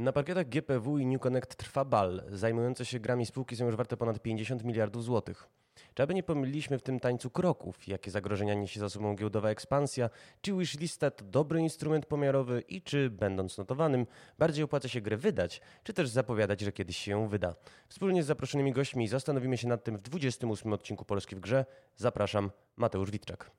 [0.00, 2.22] Na parkietach GPW i New Connect trwa bal.
[2.28, 5.48] Zajmujące się grami spółki są już warte ponad 50 miliardów złotych.
[5.94, 10.10] Czy aby nie pomyliliśmy w tym tańcu kroków, jakie zagrożenia niesie za sobą giełdowa ekspansja,
[10.40, 14.06] czy wishlista to dobry instrument pomiarowy i czy, będąc notowanym,
[14.38, 17.54] bardziej opłaca się grę wydać, czy też zapowiadać, że kiedyś się ją wyda.
[17.88, 21.64] Wspólnie z zaproszonymi gośćmi zastanowimy się nad tym w 28 odcinku Polski w Grze.
[21.96, 23.50] Zapraszam, Mateusz Witczak.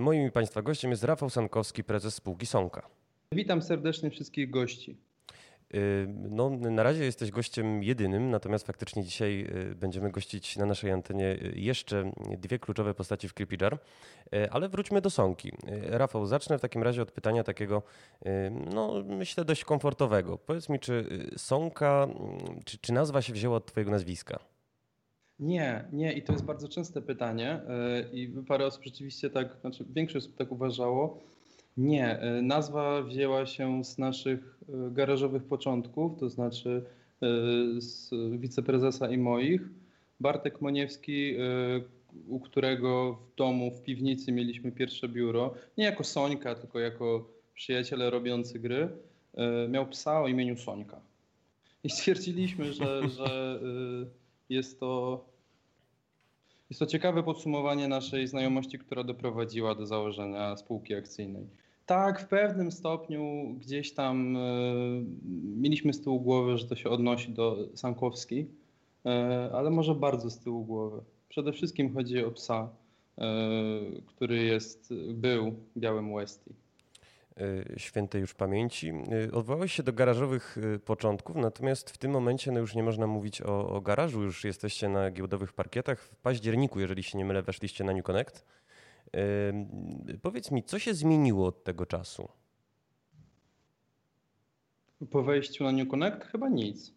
[0.00, 2.88] Moim i Państwa gościem jest Rafał Sankowski, prezes spółki Sonka.
[3.32, 4.96] Witam serdecznie wszystkich gości.
[5.74, 10.90] Y, no, na razie jesteś gościem jedynym, natomiast faktycznie dzisiaj y, będziemy gościć na naszej
[10.90, 13.78] antenie jeszcze dwie kluczowe postaci w CreepyJar,
[14.34, 15.52] y, ale wróćmy do Sonki.
[15.82, 17.82] Rafał, zacznę w takim razie od pytania takiego,
[18.74, 20.38] no myślę dość komfortowego.
[20.38, 22.08] Powiedz mi, czy Sonka,
[22.64, 24.38] czy, czy nazwa się wzięła od twojego nazwiska?
[25.40, 27.60] Nie, nie i to jest bardzo częste pytanie
[28.12, 31.20] i parę osób rzeczywiście tak, znaczy większość osób tak uważało.
[31.76, 36.84] Nie, e, nazwa wzięła się z naszych e, garażowych początków, to znaczy
[37.22, 37.26] e,
[37.80, 39.60] z wiceprezesa i moich.
[40.20, 41.34] Bartek Moniewski,
[42.28, 48.10] u którego w domu, w piwnicy mieliśmy pierwsze biuro, nie jako Sońka, tylko jako przyjaciele
[48.10, 48.88] robiący gry,
[49.68, 51.00] miał psa o imieniu Sońka.
[51.84, 53.60] I stwierdziliśmy, że, że
[54.48, 55.24] jest to
[56.70, 61.46] jest to ciekawe podsumowanie naszej znajomości, która doprowadziła do założenia spółki akcyjnej.
[61.86, 64.40] Tak, w pewnym stopniu gdzieś tam e,
[65.56, 68.46] mieliśmy z tyłu głowy, że to się odnosi do Sankowski,
[69.06, 71.00] e, ale może bardzo z tyłu głowy.
[71.28, 72.68] Przede wszystkim chodzi o psa,
[73.18, 73.24] e,
[74.06, 76.50] który jest, był białym Westie.
[77.76, 78.92] Świętej już pamięci.
[79.32, 83.68] Odwołałeś się do garażowych początków, natomiast w tym momencie no już nie można mówić o,
[83.68, 86.00] o garażu, już jesteście na giełdowych parkietach.
[86.00, 88.46] W październiku, jeżeli się nie mylę, weszliście na New Connect.
[90.22, 92.28] Powiedz mi, co się zmieniło od tego czasu?
[95.10, 96.92] Po wejściu na New Connect chyba nic.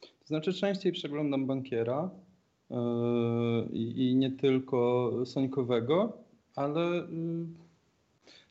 [0.00, 2.10] To znaczy częściej przeglądam bankiera
[2.70, 2.76] yy,
[3.72, 6.18] i nie tylko sońkowego,
[6.56, 7.63] ale yy,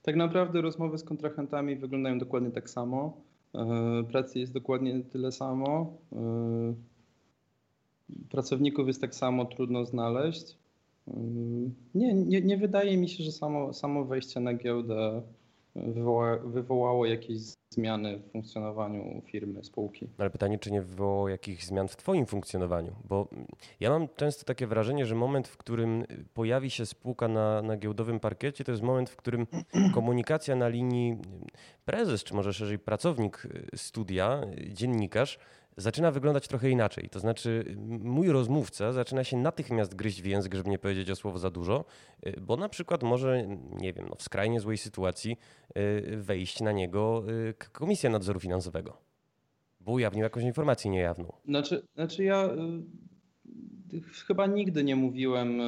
[0.03, 3.21] tak naprawdę rozmowy z kontrahentami wyglądają dokładnie tak samo.
[3.53, 5.97] Yy, pracy jest dokładnie tyle samo.
[8.29, 10.57] Pracowników jest tak samo trudno znaleźć.
[11.95, 15.21] Nie, nie, nie wydaje mi się, że samo, samo wejście na giełdę
[15.75, 17.37] wywoła, wywołało jakieś
[17.69, 20.09] zmiany w funkcjonowaniu firmy, spółki.
[20.17, 22.95] Ale pytanie, czy nie wywołało jakichś zmian w Twoim funkcjonowaniu?
[23.05, 23.27] Bo
[23.79, 28.19] ja mam często takie wrażenie, że moment, w którym pojawi się spółka na, na giełdowym
[28.19, 29.47] parkiecie, to jest moment, w którym
[29.95, 31.17] komunikacja na linii
[31.85, 35.39] prezes, czy może szerzej pracownik studia, dziennikarz,
[35.77, 37.09] zaczyna wyglądać trochę inaczej.
[37.09, 41.39] To znaczy, mój rozmówca zaczyna się natychmiast gryźć w język, żeby nie powiedzieć o słowo
[41.39, 41.85] za dużo,
[42.27, 45.37] y, bo na przykład może, nie wiem, no w skrajnie złej sytuacji
[45.77, 48.97] y, wejść na niego y, Komisja Nadzoru Finansowego,
[49.79, 51.33] bo ujawnił jakąś informację niejawną.
[51.45, 52.49] Znaczy, znaczy ja
[54.27, 55.61] chyba nigdy nie mówiłem,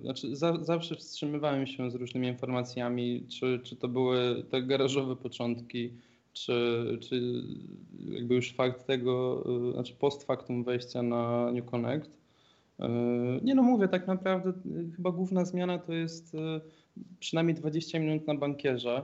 [0.00, 5.92] znaczy za, zawsze wstrzymywałem się z różnymi informacjami, czy, czy to były te garażowe początki,
[6.44, 7.42] czy, czy
[8.08, 12.10] jakby już fakt tego, y, znaczy post factum wejścia na New Connect.
[12.80, 12.84] Y,
[13.42, 16.36] nie no mówię, tak naprawdę y, chyba główna zmiana to jest
[17.20, 19.02] przynajmniej 20 minut na bankierze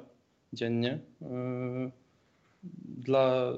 [0.52, 0.98] dziennie
[2.84, 3.52] dla,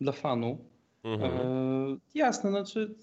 [0.00, 0.58] dla fanu.
[1.04, 2.00] Mhm.
[2.14, 2.94] Jasne, znaczy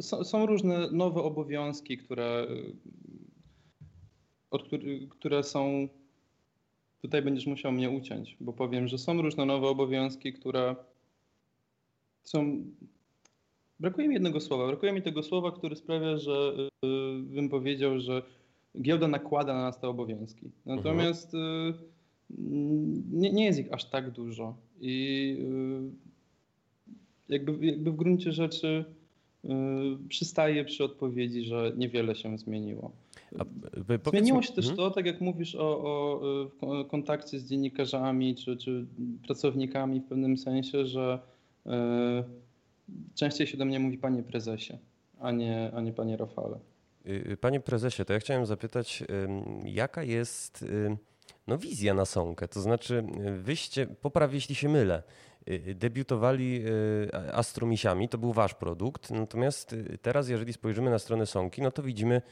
[0.00, 2.46] są, są, różne nowe obowiązki, które,
[4.50, 4.68] od,
[5.10, 5.88] które są
[7.02, 10.76] Tutaj będziesz musiał mnie uciąć, bo powiem, że są różne nowe obowiązki, które
[12.22, 12.64] są.
[13.80, 14.66] Brakuje mi jednego słowa.
[14.66, 16.52] Brakuje mi tego słowa, który sprawia, że
[16.82, 18.22] yy, bym powiedział, że
[18.82, 20.50] giełda nakłada na nas te obowiązki.
[20.66, 21.74] Natomiast yy,
[23.12, 24.56] nie, nie, jest ich aż tak dużo.
[24.80, 25.90] I yy,
[27.28, 28.84] jakby, jakby w gruncie rzeczy
[29.44, 29.50] yy,
[30.08, 32.92] przystaję przy odpowiedzi, że niewiele się zmieniło.
[34.10, 34.76] Zmieniło się też hmm?
[34.76, 35.82] to, tak jak mówisz o,
[36.60, 38.86] o, kontakcie z dziennikarzami czy, czy
[39.26, 41.18] pracownikami w pewnym sensie, że
[41.66, 41.70] y,
[43.14, 44.78] częściej się do mnie mówi panie prezesie,
[45.20, 46.58] a nie, a nie panie Rafale.
[47.06, 49.04] Y, y, panie prezesie, to ja chciałem zapytać,
[49.64, 50.64] jaka jest
[51.46, 52.48] no, wizja na Sąkę?
[52.48, 53.04] To znaczy,
[53.42, 55.02] wyście, popraw jeśli się mylę,
[55.74, 56.62] debiutowali
[57.32, 62.22] Astromisiami, to był wasz produkt, natomiast teraz jeżeli spojrzymy na stronę Sonki, no to widzimy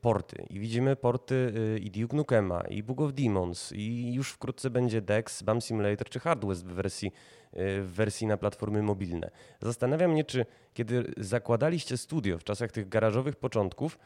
[0.00, 5.00] porty i widzimy porty i Duke Nukema, i Book of Demons, i już wkrótce będzie
[5.00, 7.12] Dex, Bam Simulator czy Hard West w wersji
[7.52, 9.30] w wersji na platformy mobilne.
[9.60, 13.98] Zastanawiam mnie, czy kiedy zakładaliście studio w czasach tych garażowych początków,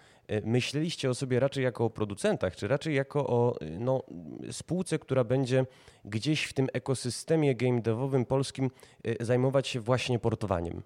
[0.45, 4.03] myśleliście o sobie raczej jako o producentach, czy raczej jako o no,
[4.51, 5.67] spółce, która będzie
[6.05, 10.83] gdzieś w tym ekosystemie game devowym polskim e, zajmować się właśnie portowaniem?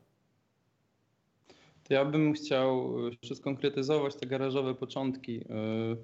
[1.89, 5.41] To ja bym chciał jeszcze skonkretyzować te garażowe początki.
[5.51, 5.97] E,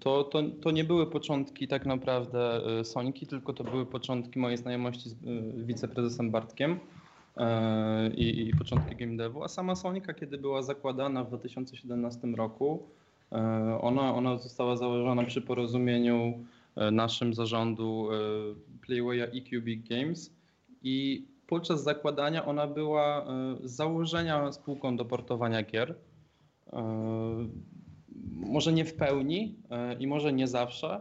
[0.00, 5.10] to, to, to nie były początki tak naprawdę Soniki, tylko to były początki mojej znajomości
[5.10, 5.14] z
[5.66, 6.80] wiceprezesem Bartkiem
[8.16, 12.88] i, i początki game devu, a sama Sonika, kiedy była zakładana w 2017 roku,
[13.80, 16.44] ona, ona została założona przy porozumieniu
[16.92, 18.08] naszym zarządu
[18.86, 20.36] Playwaya i Cubic Games
[20.86, 23.26] i podczas zakładania ona była
[23.64, 25.94] z założenia spółką do portowania gier
[28.36, 31.00] może nie w pełni e, i może nie zawsze,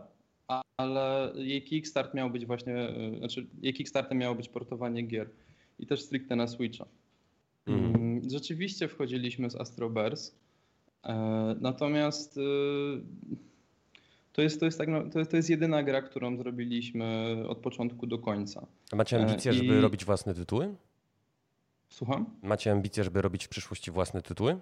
[0.78, 5.30] ale jej kickstart miał być właśnie, e, znaczy jej kickstartem miało być portowanie gier
[5.80, 6.86] i też stricte na Switcha.
[7.68, 7.96] Mhm.
[7.96, 8.30] Mm.
[8.30, 10.32] Rzeczywiście wchodziliśmy z Astroverse,
[11.04, 12.40] e, natomiast
[14.36, 18.08] to jest, to, jest tak, to, jest, to jest jedyna gra, którą zrobiliśmy od początku
[18.08, 18.68] do końca.
[18.92, 19.56] A macie ambicje, I...
[19.56, 20.76] żeby robić własne tytuły?
[21.90, 22.26] Słucham?
[22.44, 24.60] Macie ambicje, żeby robić w przyszłości własne tytuły?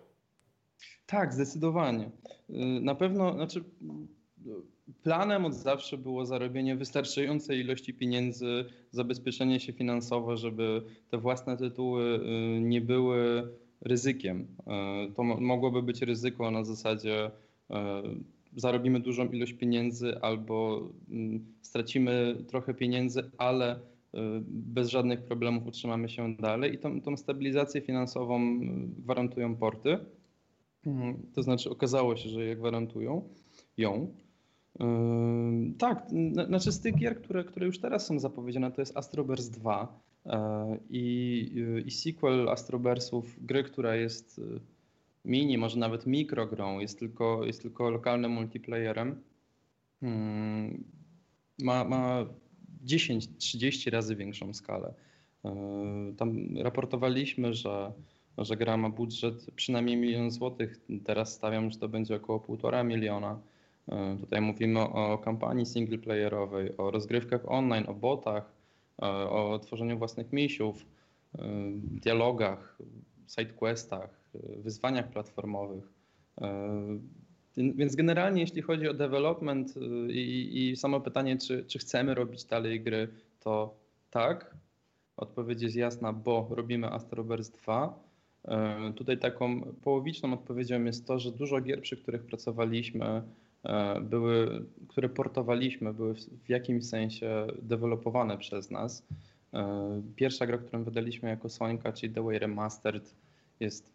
[1.06, 2.12] Tak, zdecydowanie.
[2.50, 3.64] Y, na pewno, znaczy
[5.04, 12.20] planem od zawsze było zarobienie wystarczającej ilości pieniędzy, zabezpieczenie się finansowe, żeby te własne tytuły
[12.58, 13.48] y, nie były
[13.82, 14.48] ryzykiem.
[15.10, 17.32] Y, to mogłoby być ryzyko na zasadzie
[18.56, 23.80] zarobimy dużą ilość pieniędzy albo mm, stracimy trochę pieniędzy, ale
[24.48, 28.60] bez żadnych problemów utrzymamy się dalej i tą, tą stabilizację finansową
[28.98, 29.98] gwarantują porty.
[30.86, 31.18] Mhm.
[31.34, 33.30] To znaczy okazało się, że je gwarantują
[33.78, 34.14] ją.
[34.80, 34.86] Yy,
[35.78, 36.08] tak,
[36.48, 40.32] znaczy z tych gier, które, które już teraz są zapowiedziane, to jest Astroverse 2 yy,
[40.90, 44.42] i, i sequel Astroversów, gry, która jest
[45.26, 49.22] mini, może nawet mikrogrą, jest tylko, jest tylko lokalnym multiplayerem.
[51.60, 52.26] Ma, ma
[52.86, 54.94] 10-30 razy większą skalę.
[56.18, 57.94] Tam raportowaliśmy, że
[58.38, 60.80] że gra ma budżet przynajmniej milion złotych.
[61.04, 63.40] Teraz stawiam, że to będzie około półtora miliona.
[63.90, 68.52] E, tutaj mówimy o kampanii singleplayerowej, o rozgrywkach online, o botach,
[69.02, 70.86] e, o tworzeniu własnych misiów,
[71.36, 71.42] e,
[71.76, 72.78] dialogach,
[73.28, 74.23] sidequestach,
[74.58, 75.90] wyzwaniach platformowych.
[77.58, 79.74] Więc generalnie jeśli chodzi o development
[80.10, 83.08] i, i samo pytanie, czy, czy chcemy robić dalej gry,
[83.40, 83.76] to
[84.10, 84.58] tak.
[85.18, 88.04] Odpowiedź jest jasna, bo robimy Astroverse 2
[88.48, 93.24] E, tutaj taką połowiczną odpowiedzią jest to, że dużo gier, przy których pracowaliśmy,
[93.64, 96.14] e, były, które portowaliśmy, były
[96.46, 99.04] w jakimś sensie dewelopowane przez nas.
[99.54, 103.16] E, pierwsza gra, którą wydaliśmy jako Sonika, czyli The Way Remastered,
[103.60, 103.93] jest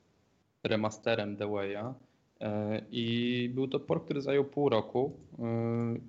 [0.64, 1.94] remasterem The Way'a.
[2.90, 5.12] I był to port, który zajął pół roku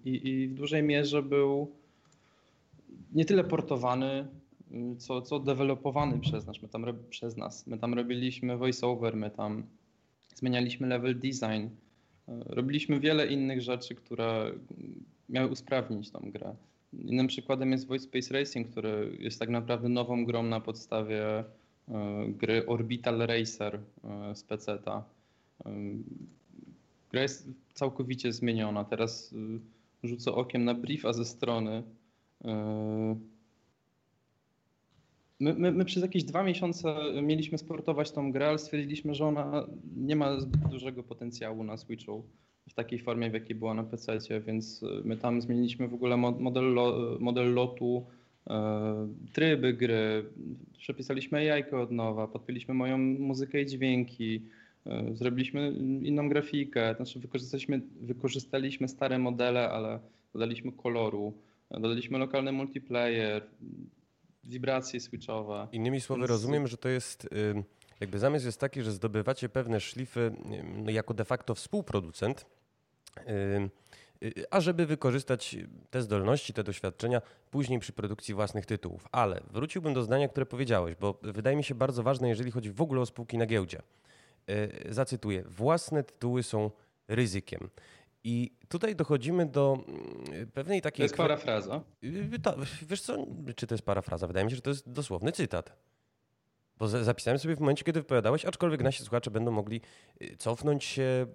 [0.06, 1.72] i, i w dużej mierze był
[3.13, 4.28] nie tyle portowany,
[4.98, 6.62] co, co dewelopowany przez nas.
[6.62, 7.68] My tam, przez nas.
[7.68, 9.63] My tam robiliśmy voiceover, my tam
[10.36, 11.68] zmienialiśmy level design.
[12.27, 14.51] E, robiliśmy wiele innych rzeczy, które
[15.29, 16.56] miały usprawnić tą grę.
[16.94, 21.44] Innym przykładem jest Voice Space Racing, który jest tak naprawdę nową grą na podstawie e,
[22.27, 25.03] gry Orbital Racer e, z PC-ta.
[27.12, 28.84] Gra jest całkowicie zmieniona.
[28.84, 29.36] Teraz
[30.03, 31.84] rzucę okiem na briefa ze strony
[35.39, 39.67] My, my, my, przez jakieś dwa miesiące mieliśmy sportować tą grę, ale stwierdziliśmy, że ona
[39.96, 42.24] nie ma zbyt dużego potencjału na Switchu
[42.69, 44.17] w takiej formie, w jakiej była na PC,
[44.48, 46.75] więc my tam zmieniliśmy w ogóle model,
[47.19, 48.19] model lotu, e,
[49.34, 50.25] tryby gry,
[50.77, 54.41] przepisaliśmy jajko od nowa, podpięliśmy moją muzykę i dźwięki,
[54.86, 55.72] e, zrobiliśmy
[56.03, 60.00] inną grafikę, znaczy wykorzystaliśmy, wykorzystaliśmy stare modele, ale
[60.34, 61.34] dodaliśmy koloru,
[61.72, 63.48] dodaliśmy lokalny multiplayer,
[64.44, 65.68] wibracje switchowe.
[65.72, 66.29] Innymi słowy, Więc...
[66.29, 67.29] rozumiem, że to jest
[68.00, 70.32] jakby zamysł jest taki, że zdobywacie pewne szlify
[70.88, 72.46] jako de facto współproducent,
[74.50, 75.58] a żeby wykorzystać
[75.90, 77.22] te zdolności, te doświadczenia
[77.52, 79.08] później przy produkcji własnych tytułów.
[79.12, 82.82] Ale wróciłbym do zdania, które powiedziałeś, bo wydaje mi się bardzo ważne, jeżeli chodzi w
[82.82, 83.82] ogóle o spółki na giełdzie.
[84.50, 86.72] Y, zacytuję: Własne tytuły są
[87.08, 87.70] ryzykiem.
[88.24, 90.98] I tutaj dochodzimy do mm, pewnej takiej.
[90.98, 91.82] To jest parafraza.
[92.82, 94.28] Wiesz co, czy to jest parafraza?
[94.28, 95.76] Wydaje mi się, że to jest dosłowny cytat.
[96.79, 99.81] Bo zapisałem sobie w momencie, kiedy wypowiadałeś, aczkolwiek nasi słuchacze będą mogli
[100.21, 101.25] y, cofnąć się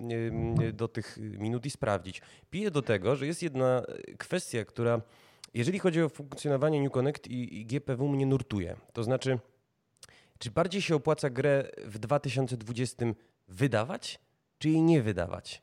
[0.60, 2.22] y, do tych minut i sprawdzić.
[2.50, 3.82] Piję do tego, że jest jedna
[4.18, 5.00] kwestia, która,
[5.54, 8.76] jeżeli chodzi o funkcjonowanie New Connect i GPW, mnie nurtuje.
[8.92, 9.38] To znaczy,
[10.38, 13.06] czy bardziej się opłaca grę w 2020
[13.48, 14.20] wydawać,
[14.58, 15.62] czy jej nie wydawać?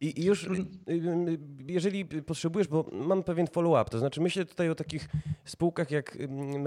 [0.00, 0.50] I już, y,
[0.88, 5.08] y, jeżeli potrzebujesz, bo mam pewien follow-up, to znaczy myślę tutaj o takich
[5.44, 6.18] spółkach jak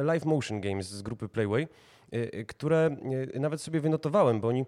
[0.04, 1.68] Live Motion Games z grupy Playway,
[2.14, 2.98] y, które
[3.40, 4.66] nawet sobie wynotowałem, bo oni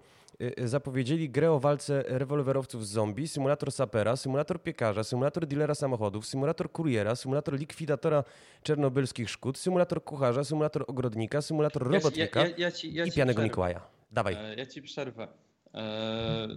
[0.65, 6.72] zapowiedzieli grę o walce rewolwerowców z zombie, symulator sapera, symulator piekarza, symulator dealera samochodów, symulator
[6.72, 8.24] kuriera, symulator likwidatora
[8.63, 13.82] czernobylskich szkód, symulator kucharza, symulator ogrodnika, symulator robotnika ja, ja, ja, i pianego Mikołaja.
[14.12, 14.34] Dawaj.
[14.34, 15.27] E, ja ci przerwę.
[15.74, 16.48] E,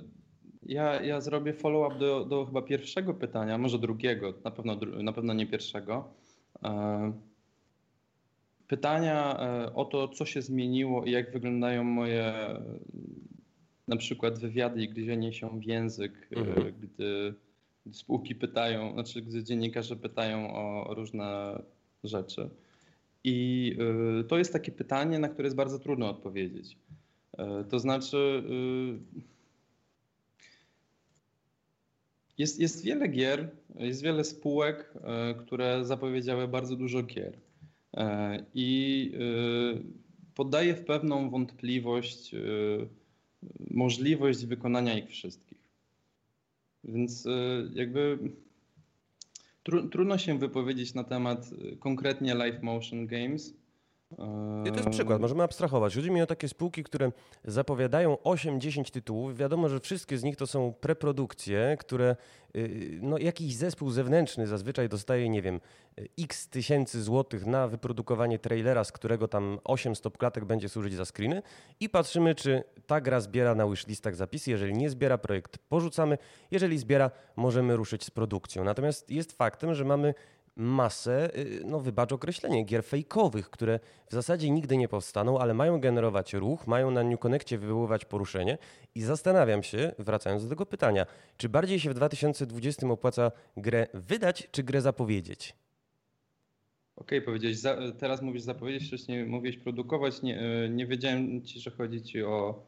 [0.66, 5.35] ja, ja zrobię follow-up do, do chyba pierwszego pytania, może drugiego, na pewno, na pewno
[5.35, 6.09] nie pierwszego.
[6.64, 7.12] E,
[8.68, 12.35] pytania e, o to, co się zmieniło i jak wyglądają moje
[13.88, 16.75] na przykład wywiady i gryzienie się w język, e, mhm.
[16.80, 17.35] gdy
[17.92, 21.62] spółki pytają, znaczy gdy dziennikarze pytają o różne
[22.04, 22.50] rzeczy.
[23.26, 23.76] I
[24.28, 26.78] to jest takie pytanie, na które jest bardzo trudno odpowiedzieć.
[27.68, 28.44] To znaczy,
[32.38, 37.38] jest, jest wiele gier, jest wiele spółek, e, które zapowiedziały bardzo dużo gier.
[37.94, 39.78] E, I e,
[40.34, 42.34] poddaje w pewną wątpliwość
[43.70, 45.58] możliwość wykonania ich wszystkich.
[46.84, 47.28] Więc
[47.74, 48.18] jakby
[49.90, 53.54] trudno się wypowiedzieć na temat konkretnie live motion games,
[54.64, 55.94] i to jest przykład, możemy abstrahować.
[55.94, 57.12] Chodzi mi o takie spółki, które
[57.44, 59.37] zapowiadają 8-10 tytułów.
[59.37, 62.16] Wiadomo, że wszystkie z nich to są preprodukcje, które
[62.56, 65.61] y, no, jakiś zespół zewnętrzny zazwyczaj dostaje, nie wiem,
[66.18, 71.42] x tysięcy złotych na wyprodukowanie trailera, z którego tam 8 stopklatek będzie służyć za screeny
[71.80, 74.50] i patrzymy, czy ta gra zbiera na wishlistach zapisy.
[74.50, 76.18] Jeżeli nie zbiera, projekt porzucamy.
[76.50, 78.64] Jeżeli zbiera, możemy ruszyć z produkcją.
[78.64, 80.14] Natomiast jest faktem, że mamy
[80.56, 85.80] masę, y, no wybacz określenie, gier fejkowych, które w zasadzie nigdy nie powstaną, ale mają
[85.80, 88.58] generować ruch, mają na New Connectie wywoływać poruszenie
[88.94, 91.06] i zastanawiam się, wracając do tego pytania,
[91.37, 95.54] czy bardziej się w 2020 opłaca grę wydać, czy grę zapowiedzieć?
[96.96, 101.61] Okej, okay, powiedziałeś, za, teraz mówisz zapowiedzieć, wcześniej mówiłeś produkować, nie, y, nie wiedziałem ci,
[101.61, 102.66] że chodzi ci o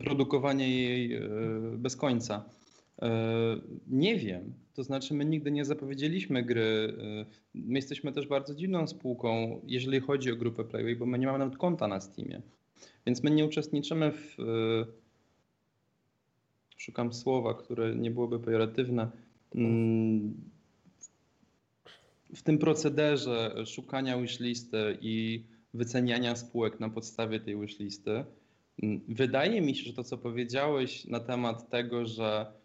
[0.00, 2.44] produkowanie jej y, bez końca.
[3.86, 6.96] Nie wiem, to znaczy, my nigdy nie zapowiedzieliśmy gry.
[7.22, 11.26] Y, my jesteśmy też bardzo dziwną spółką, jeżeli chodzi o grupę Playway, bo my nie
[11.26, 12.42] mamy nawet konta na Steamie.
[13.06, 14.40] Więc my nie uczestniczymy w.
[14.40, 14.86] Y,
[16.76, 19.10] szukam słowa, które nie byłoby pejoratywne.
[19.54, 20.34] Mm,
[22.34, 28.24] w tym procederze szukania wishlisty i wyceniania spółek na podstawie tej wishlisty.
[28.82, 32.63] Mm, wydaje mi się, że to, co powiedziałeś na temat tego, że E,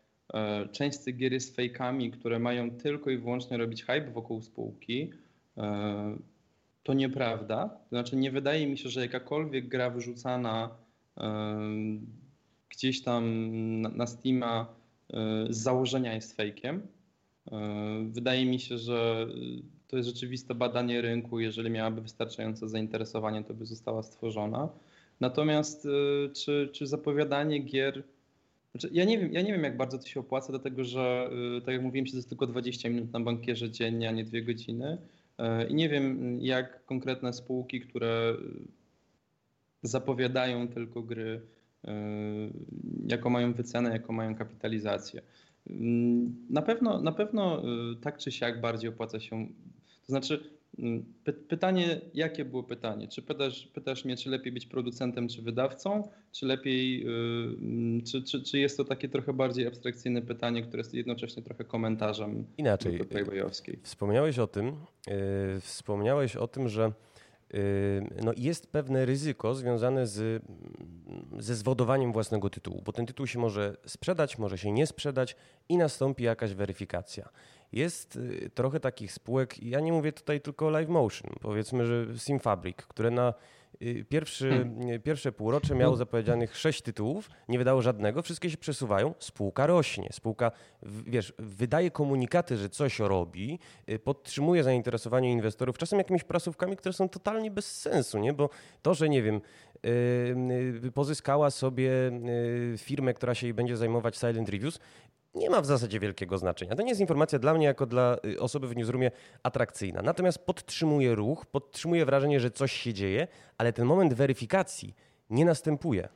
[0.71, 5.11] część z tych gier jest fejkami, które mają tylko i wyłącznie robić hype wokół spółki.
[5.57, 6.17] E,
[6.83, 7.69] to nieprawda.
[7.69, 10.69] To znaczy, nie wydaje mi się, że jakakolwiek gra wyrzucana
[11.17, 11.69] e,
[12.69, 13.41] gdzieś tam
[13.81, 14.79] na Steama
[15.49, 16.87] z założenia jest fejkiem.
[18.09, 19.27] Wydaje mi się, że
[19.87, 21.39] to jest rzeczywiste badanie rynku.
[21.39, 24.69] Jeżeli miałaby wystarczające zainteresowanie, to by została stworzona.
[25.19, 25.87] Natomiast
[26.33, 28.03] czy, czy zapowiadanie gier
[28.71, 31.61] znaczy, ja, nie wiem, ja nie wiem, jak bardzo to się opłaca, dlatego że, y,
[31.61, 34.97] tak jak mówiłem, to jest tylko 20 minut na bankierze dziennie, a nie dwie godziny.
[35.39, 38.35] Y, I nie wiem, jak konkretne spółki, które
[39.83, 41.41] zapowiadają tylko gry,
[41.87, 41.89] y,
[43.07, 45.21] jaką mają wycenę, jaką mają kapitalizację.
[46.49, 47.63] Na pewno, na pewno
[48.01, 49.47] tak czy siak bardziej opłaca się.
[50.01, 50.58] To znaczy,
[51.47, 53.07] pytanie, jakie było pytanie?
[53.07, 58.43] Czy pytasz, pytasz mnie, czy lepiej być producentem, czy wydawcą, czy lepiej, yy, czy, czy,
[58.43, 62.99] czy jest to takie trochę bardziej abstrakcyjne pytanie, które jest jednocześnie trochę komentarzem Inaczej.
[63.83, 64.65] Wspomniałeś o tym,
[65.07, 65.13] yy,
[65.61, 66.91] wspomniałeś o tym, że
[67.53, 67.59] yy,
[68.23, 70.43] no jest pewne ryzyko związane z,
[71.39, 75.35] ze zwodowaniem własnego tytułu, bo ten tytuł się może sprzedać, może się nie sprzedać
[75.69, 77.29] i nastąpi jakaś weryfikacja.
[77.71, 82.05] Jest y, trochę takich spółek, ja nie mówię tutaj tylko o Live Motion, powiedzmy, że
[82.17, 83.33] Simfabric, które na
[83.81, 85.01] y, pierwszy, hmm.
[85.01, 90.51] pierwsze półrocze miało zapowiedzianych sześć tytułów, nie wydało żadnego, wszystkie się przesuwają, spółka rośnie, spółka,
[90.83, 93.59] wiesz, wydaje komunikaty, że coś robi,
[94.03, 98.33] podtrzymuje zainteresowanie inwestorów, czasem jakimiś prasówkami, które są totalnie bez sensu, nie?
[98.33, 98.49] bo
[98.81, 99.41] to, że nie wiem,
[100.93, 101.91] pozyskała sobie
[102.77, 104.79] firmę, która się jej będzie zajmować Silent Reviews,
[105.33, 106.75] nie ma w zasadzie wielkiego znaczenia.
[106.75, 109.11] To nie jest informacja dla mnie jako dla y, osoby w newsroomie
[109.43, 110.01] atrakcyjna.
[110.01, 114.95] Natomiast podtrzymuje ruch, podtrzymuje wrażenie, że coś się dzieje, ale ten moment weryfikacji
[115.29, 116.09] nie następuje.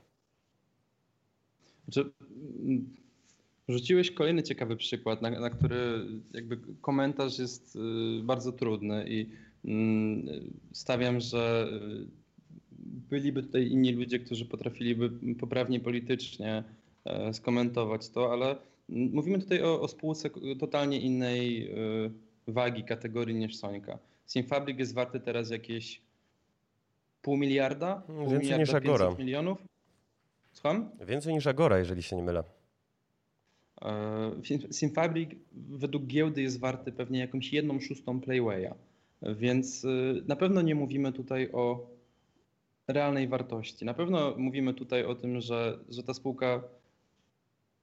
[1.83, 2.11] Znaczy,
[2.59, 2.95] mm,
[3.69, 7.79] rzuciłeś kolejny ciekawy przykład, na, na który jakby komentarz jest y,
[8.23, 9.29] bardzo trudny i
[9.65, 10.25] mm,
[10.71, 11.69] stawiam, że
[12.07, 12.23] y,
[13.09, 16.63] byliby tutaj inni ludzie, którzy potrafiliby poprawnie politycznie
[17.05, 18.55] e, skomentować to, ale
[18.89, 21.71] Mówimy tutaj o, o spółce totalnie innej
[22.07, 22.11] y,
[22.47, 23.99] wagi, kategorii niż Sońka.
[24.25, 26.01] Simfabrik jest warty teraz jakieś
[27.21, 27.95] pół miliarda?
[28.07, 29.15] Pół Więcej miliarda niż Agora.
[29.19, 29.57] milionów?
[30.51, 30.89] Słucham?
[31.07, 32.43] Więcej niż Agora, jeżeli się nie mylę.
[33.81, 34.31] E,
[34.71, 38.73] Simfabrik według giełdy jest warty pewnie jakąś jedną szóstą Playwaya,
[39.21, 41.87] więc y, na pewno nie mówimy tutaj o
[42.87, 43.85] realnej wartości.
[43.85, 46.63] Na pewno mówimy tutaj o tym, że, że ta spółka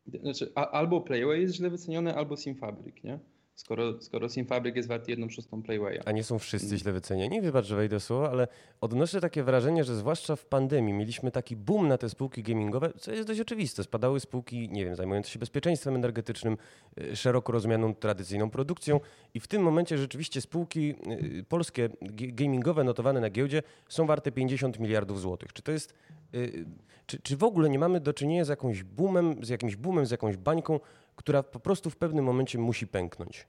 [0.07, 3.19] znaczy, a, albo Playway jest źle wyceniony, albo Simfabrik, nie?
[3.61, 6.01] skoro, skoro Simfabrik jest wart jedną szóstą Playwaya.
[6.05, 7.41] A nie są wszyscy źle wycenieni?
[7.41, 8.49] Wybacz, że wejdę słowo, ale
[8.81, 13.13] odnoszę takie wrażenie, że zwłaszcza w pandemii mieliśmy taki boom na te spółki gamingowe, co
[13.13, 13.85] jest dość oczywiste.
[13.85, 16.57] Spadały spółki, nie wiem, zajmujące się bezpieczeństwem energetycznym,
[17.01, 19.01] y, szeroko rozumianą tradycyjną produkcją
[19.35, 20.95] i w tym momencie rzeczywiście spółki
[21.41, 25.53] y, polskie gamingowe notowane na giełdzie są warte 50 miliardów złotych.
[25.53, 25.95] Czy to jest...
[26.35, 26.67] Y,
[27.07, 30.11] czy, czy w ogóle nie mamy do czynienia z jakimś boomem, z jakimś boomem, z
[30.11, 30.81] jakąś bańką,
[31.17, 33.47] która po prostu w pewnym momencie musi pęknąć.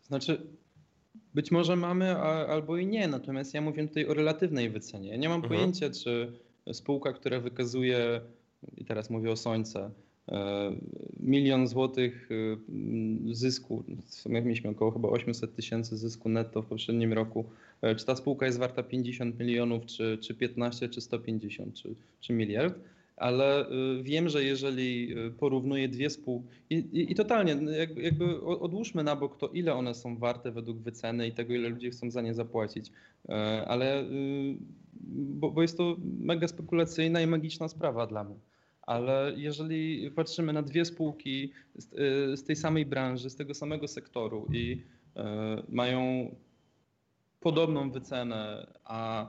[0.00, 0.46] To znaczy,
[1.34, 5.18] być może mamy, a, albo i nie, natomiast ja mówię tutaj o relatywnej wycenie.
[5.18, 5.54] nie mam mhm.
[5.54, 6.32] pojęcia, czy
[6.72, 8.20] spółka, która wykazuje,
[8.76, 9.90] i teraz mówię o Sońce,
[10.28, 10.72] e,
[11.20, 17.12] milion złotych e, zysku, w sumie mieliśmy około chyba 800 tysięcy zysku netto w poprzednim
[17.12, 17.44] roku,
[17.96, 22.78] czy ta spółka jest warta 50 milionów, czy, czy 15, czy 150, czy, czy miliard
[23.16, 28.40] ale y, wiem, że jeżeli y, porównuję dwie spółki i, i, i, totalnie jakby, jakby
[28.42, 32.10] odłóżmy na bok to, ile one są warte według wyceny i tego, ile ludzie chcą
[32.10, 32.92] za nie zapłacić,
[33.28, 34.04] e, ale
[35.10, 38.36] bo, bo jest to mega spekulacyjna i magiczna sprawa dla mnie.
[38.82, 41.88] Ale jeżeli patrzymy na dwie spółki z,
[42.40, 44.82] z tej samej branży, z tego samego sektoru i
[45.16, 46.34] e, mają
[47.46, 49.26] podobną wycenę, a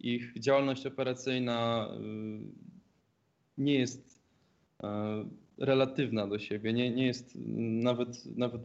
[0.00, 1.88] ich działalność operacyjna
[3.58, 4.22] nie jest
[4.82, 5.24] e,
[5.58, 7.38] relatywna do siebie, nie, nie jest
[7.82, 8.62] nawet, nawet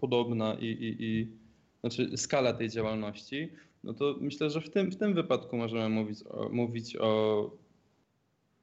[0.00, 1.28] podobna i, i, i
[1.80, 3.48] znaczy skala tej działalności,
[3.84, 7.50] no to myślę, że w tym, w tym wypadku możemy mówić o, mówić o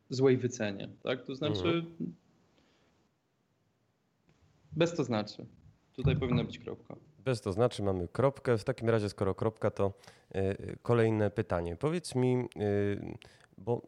[0.09, 0.89] złej wycenie.
[1.03, 1.25] Tak?
[1.25, 2.13] To znaczy, mhm.
[4.71, 5.45] bez to znaczy.
[5.93, 6.95] Tutaj powinna być kropka.
[7.25, 8.57] Bez to znaczy mamy kropkę.
[8.57, 9.93] W takim razie, skoro kropka, to
[10.35, 11.75] y, kolejne pytanie.
[11.75, 13.17] Powiedz mi, y,
[13.57, 13.81] bo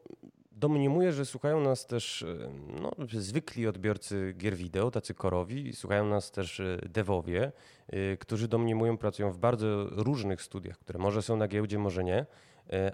[0.63, 2.49] Domniemuję, że słuchają nas też e,
[2.81, 7.51] no, zwykli odbiorcy gier wideo, tacy korowi, słuchają nas też e, devowie,
[7.87, 12.25] e, którzy domniemują, pracują w bardzo różnych studiach, które może są na giełdzie, może nie,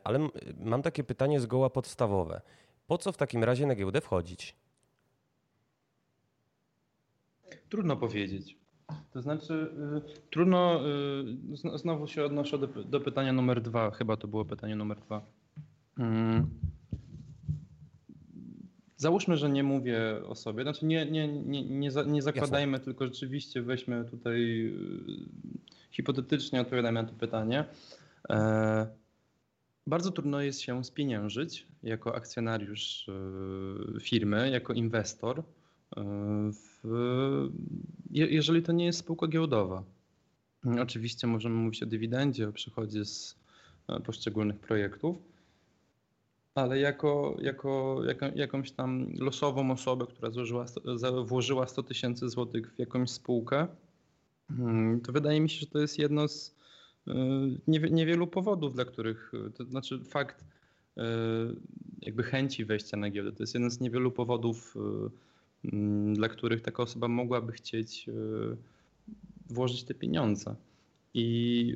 [0.04, 2.41] ale mam takie pytanie zgoła podstawowe.
[2.88, 4.56] Po co w takim razie na giełdę wchodzić?
[7.69, 8.59] Trudno powiedzieć.
[9.13, 9.54] To znaczy,
[10.08, 10.82] y, trudno,
[11.73, 15.21] y, znowu się odnoszę do, do, pytania numer dwa, chyba to było pytanie numer dwa.
[15.97, 16.49] Hmm
[18.99, 22.86] Załóżmy, że nie mówię o sobie, znaczy nie, nie, nie, nie, za, nie zakładajmy, Jasne.
[22.86, 24.73] tylko rzeczywiście weźmy tutaj y,
[25.91, 27.65] hipotetycznie odpowiadamy na to pytanie.
[28.30, 28.88] E,
[29.88, 33.10] bardzo trudno jest się spieniężyć jako akcjonariusz
[34.02, 35.43] firmy, jako inwestor,
[36.54, 36.68] w,
[38.12, 39.84] jeżeli to nie jest spółka giełdowa.
[40.82, 43.36] Oczywiście możemy mówić o dywidendzie, o przychodzie z
[43.88, 45.18] e, poszczególnych projektów
[46.56, 50.65] ale jako, jako, jako jakąś tam losową osobę, która złożyła,
[51.26, 53.68] włożyła 100 tysięcy złotych w jakąś spółkę,
[54.48, 56.56] hmm, to wydaje mi się, że to jest jedno z
[57.08, 57.12] y,
[57.92, 60.44] niewielu powodów, dla których, to znaczy fakt
[62.02, 65.10] jakby chęci wejścia na giełdę, to jest jeden z niewielu powodów, mm,
[66.13, 68.10] dla których taka osoba mogłaby chcieć
[69.50, 70.56] włożyć te pieniądze.
[71.13, 71.76] I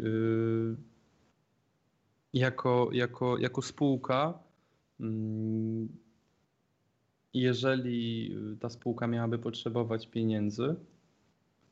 [2.34, 4.44] jako, jako, jako spółka
[5.00, 5.88] Mm,
[7.34, 10.76] jeżeli ta spółka miałaby potrzebować pieniędzy,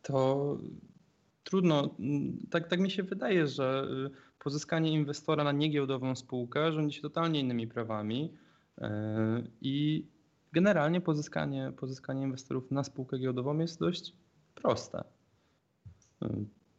[0.01, 0.57] to
[1.43, 1.95] trudno,
[2.49, 3.87] tak, tak mi się wydaje, że
[4.39, 8.33] pozyskanie inwestora na niegiełdową spółkę rządzi się totalnie innymi prawami
[9.61, 10.05] i
[10.51, 14.13] generalnie pozyskanie, pozyskanie inwestorów na spółkę giełdową jest dość
[14.55, 15.03] proste.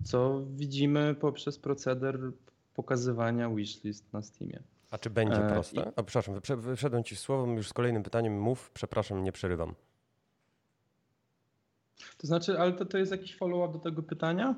[0.04, 2.32] Co widzimy poprzez proceder
[2.74, 4.62] pokazywania wishlist na Steamie.
[4.90, 5.80] A czy będzie e, proste?
[5.80, 5.85] I...
[5.96, 9.74] A przepraszam, wyszedłem ci słowo, już z kolejnym pytaniem mów, przepraszam, nie przerywam.
[12.18, 14.54] To znaczy, ale to, to jest jakiś follow-up do tego pytania?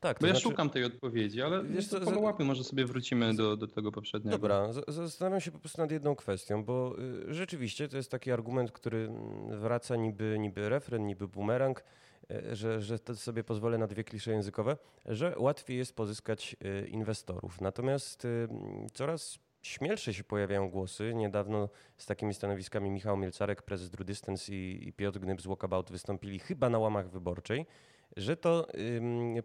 [0.00, 0.18] Tak.
[0.20, 0.42] Bo ja znaczy...
[0.42, 1.98] szukam tej odpowiedzi, ale wiesz co,
[2.38, 4.38] może sobie wrócimy do, do tego poprzedniego.
[4.38, 6.96] Dobra, zastanawiam się po prostu nad jedną kwestią, bo
[7.28, 11.84] y, rzeczywiście to jest taki argument, który mm, wraca niby, niby refren, niby bumerang,
[12.30, 17.60] y, że, że sobie pozwolę na dwie klisze językowe, że łatwiej jest pozyskać y, inwestorów.
[17.60, 18.26] Natomiast
[18.94, 21.12] coraz śmielsze się pojawiają głosy.
[21.14, 25.90] Niedawno z takimi stanowiskami Michał Mielcarek, prezes Drew Distance i, i Piotr Gnyb z Walkabout
[25.90, 27.66] wystąpili chyba na łamach wyborczej,
[28.16, 28.66] że to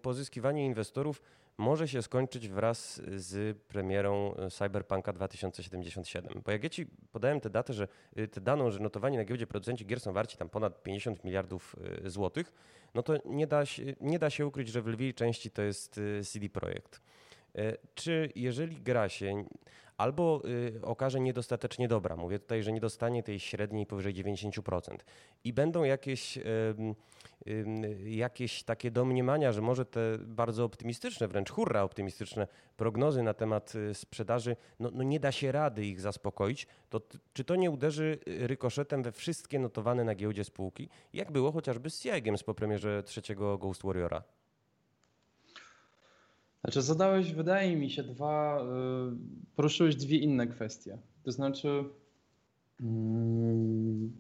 [0.02, 1.22] pozyskiwanie inwestorów
[1.58, 6.42] może się skończyć wraz z premierą Cyberpunka 2077.
[6.46, 9.48] Bo jak ja ci podałem tę datę, że y, tę daną, że notowanie na giełdzie
[9.48, 11.76] producenci gier są warci tam ponad 50 miliardów
[12.06, 12.54] y, złotych,
[12.94, 15.98] no to nie da się, nie da się ukryć, że w lwiej części to jest
[15.98, 17.02] y, CD Projekt.
[17.96, 19.46] Czy jeżeli gra się
[19.98, 22.16] albo y, okaże niedostatecznie dobra.
[22.16, 24.98] Mówię tutaj, że nie dostanie tej średniej powyżej 90%.
[25.44, 26.40] I będą jakieś,
[28.06, 33.94] jakieś takie domniemania, że może te bardzo optymistyczne, wręcz hurra optymistyczne prognozy na temat y,
[33.94, 37.02] sprzedaży, no, no nie da się rady ich zaspokoić, to
[37.34, 41.90] czy to nie uderzy y, rykoszetem we wszystkie notowane na giełdzie spółki, jak było chociażby
[41.90, 44.24] z CIEG-iem po premierze trzeciego Ghost Warriora?
[46.66, 50.98] Znaczy, zadałeś, wydaje mi się, dwa, y, poruszyłeś dwie inne kwestie.
[51.24, 51.84] To znaczy,
[52.82, 54.12] mm,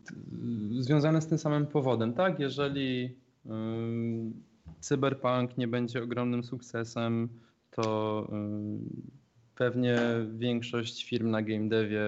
[0.80, 2.40] związane z tym samym powodem, tak?
[2.40, 3.50] Jeżeli y,
[4.80, 7.30] cyberpunk nie będzie ogromnym sukcesem,
[7.72, 10.00] to y, pewnie
[10.38, 12.06] większość firm na game devie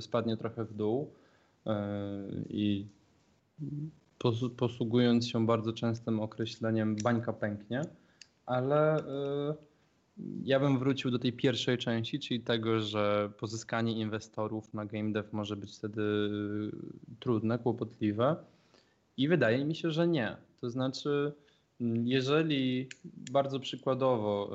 [0.00, 1.12] spadnie trochę w dół
[2.48, 2.86] i
[4.56, 7.82] posługując się bardzo częstym określeniem bańka pęknie
[8.46, 9.02] ale y,
[10.44, 15.28] ja bym wrócił do tej pierwszej części, czyli tego, że pozyskanie inwestorów na game dev
[15.32, 16.02] może być wtedy
[17.20, 18.36] trudne, kłopotliwe.
[19.16, 20.36] I wydaje mi się, że nie.
[20.60, 21.32] To znaczy,
[22.04, 22.88] jeżeli
[23.32, 24.52] bardzo przykładowo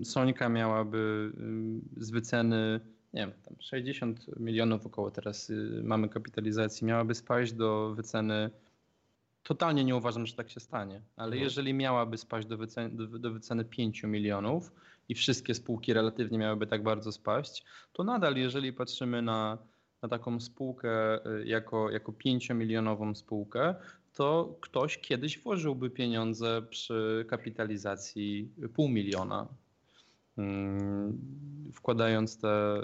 [0.00, 1.32] y, Sonika miałaby
[1.98, 2.80] y, z wyceny,
[3.14, 8.50] nie wiem, tam 60 milionów około teraz mamy kapitalizacji, miałaby spaść do wyceny
[9.44, 11.42] Totalnie nie uważam, że tak się stanie, ale no.
[11.42, 14.72] jeżeli miałaby spaść do wyceny, do, do wyceny 5 milionów
[15.08, 19.58] i wszystkie spółki relatywnie miałyby tak bardzo spaść, to nadal, jeżeli patrzymy na,
[20.02, 23.74] na taką spółkę y, jako, jako 5-milionową spółkę,
[24.14, 29.48] to ktoś kiedyś włożyłby pieniądze przy kapitalizacji pół miliona,
[30.36, 31.18] hmm,
[31.72, 32.80] wkładając te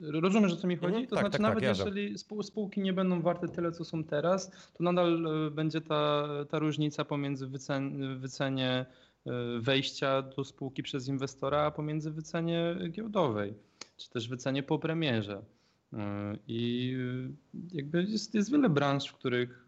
[0.00, 0.94] Rozumiesz, o co mi chodzi?
[0.94, 4.04] Mhm, to tak, znaczy, tak, nawet tak, jeżeli spółki nie będą warte tyle, co są
[4.04, 8.86] teraz, to nadal e, będzie ta, ta różnica pomiędzy wycen, wycenie
[9.26, 13.54] e, wejścia do spółki przez inwestora, a pomiędzy wycenie giełdowej,
[13.96, 15.42] czy też wycenie po premierze.
[15.92, 16.92] E, I
[17.72, 19.66] jakby jest, jest wiele branż, w których,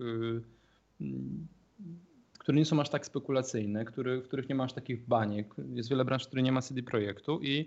[2.39, 5.55] które nie są aż tak spekulacyjne, który, w których nie ma aż takich baniek.
[5.75, 7.67] Jest wiele branż, w których nie ma CD projektu i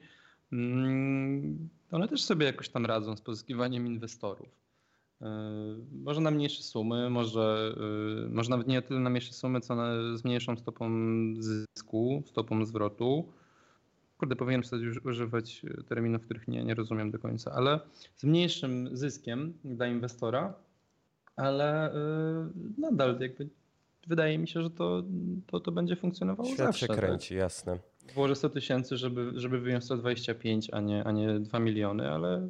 [1.91, 4.49] one też sobie jakoś tam radzą z pozyskiwaniem inwestorów.
[5.21, 5.25] E,
[5.91, 7.75] może na mniejsze sumy, może,
[8.25, 10.91] e, może nawet nie tyle na mniejsze sumy, co na, z mniejszą stopą
[11.39, 13.33] zysku, stopą zwrotu.
[14.17, 17.79] Kurde, powinienem sobie już używać terminów, których nie, nie rozumiem do końca, ale
[18.15, 20.53] z mniejszym zyskiem dla inwestora,
[21.35, 23.49] ale e, nadal jakby
[24.07, 25.03] wydaje mi się, że to,
[25.47, 26.79] to, to będzie funkcjonowało Świat zawsze.
[26.79, 26.97] się tak?
[26.97, 27.37] kręci, tak?
[27.37, 32.49] jasne włożę 100 tysięcy, żeby, żeby wyjąć 125, a nie, a nie 2 miliony, ale,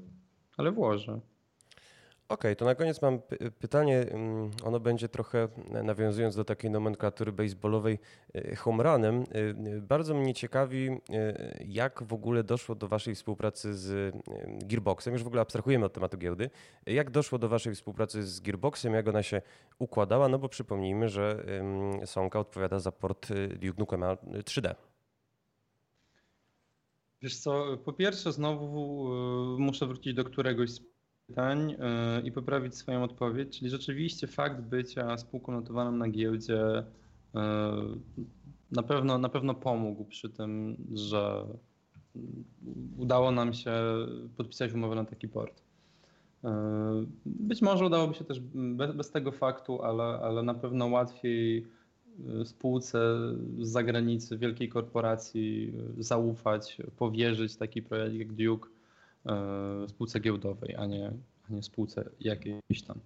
[0.58, 1.20] ale włożę.
[2.30, 3.20] Okej, okay, to na koniec mam
[3.60, 4.00] pytanie.
[4.00, 5.48] Mm, ono będzie trochę
[5.84, 8.00] nawiązując do takiej nomenklatury baseballowej
[8.58, 9.22] home runem.
[9.22, 10.90] Y, y, bardzo mnie ciekawi,
[11.66, 14.16] jak w ogóle doszło do Waszej współpracy z
[14.66, 15.14] Gearboxem.
[15.14, 16.50] Już w ogóle abstrahujemy od tematu giełdy.
[16.86, 19.42] Jak doszło do Waszej współpracy z Gearboxem, jak ona się
[19.80, 20.28] układała?
[20.28, 21.46] No bo przypomnijmy, że
[22.06, 23.28] Sonka odpowiada za port
[23.60, 24.02] Duke Nukem
[24.46, 24.76] 3D.
[27.24, 29.08] Wiesz co, po pierwsze znowu
[29.56, 30.82] y, muszę wrócić do któregoś z
[31.28, 31.78] pytań y,
[32.24, 36.84] i poprawić swoją odpowiedź, czyli rzeczywiście fakt bycia spółką notowaną na giełdzie y,
[38.72, 41.46] na pewno, na pewno pomógł przy tym, że
[42.98, 43.74] udało nam się
[44.38, 45.64] podpisać umowę na taki port.
[47.26, 51.68] Być może udałoby się też bez, bez tego faktu, ale, ale na pewno łatwiej
[52.46, 53.00] spółce
[53.60, 60.86] z zagranicy, wielkiej korporacji y, zaufać, powierzyć taki projekt jak Duke y, spółce giełdowej, a
[60.86, 61.12] nie,
[61.50, 63.00] a nie spółce jakiejś tam.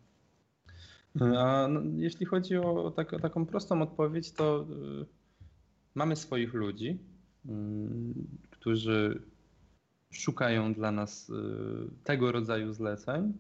[1.38, 4.68] A no, jeśli chodzi o, tak, o taką prostą odpowiedź, to
[5.96, 7.00] mamy swoich ludzi,
[8.50, 9.22] którzy
[10.12, 11.32] szukają dla nas
[12.04, 13.34] tego rodzaju zleceń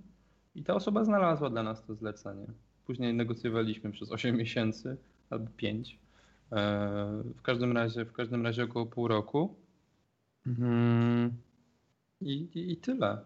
[0.56, 2.47] i ta osoba znalazła dla nas to zlecenie.
[2.86, 4.97] Później negocjowaliśmy przez 8 miesięcy
[5.30, 6.00] albo 5.
[6.52, 9.56] E, w każdym razie, w każdym razie około pół roku.
[10.48, 11.34] Mhm.
[12.22, 13.18] I, i, i tyle.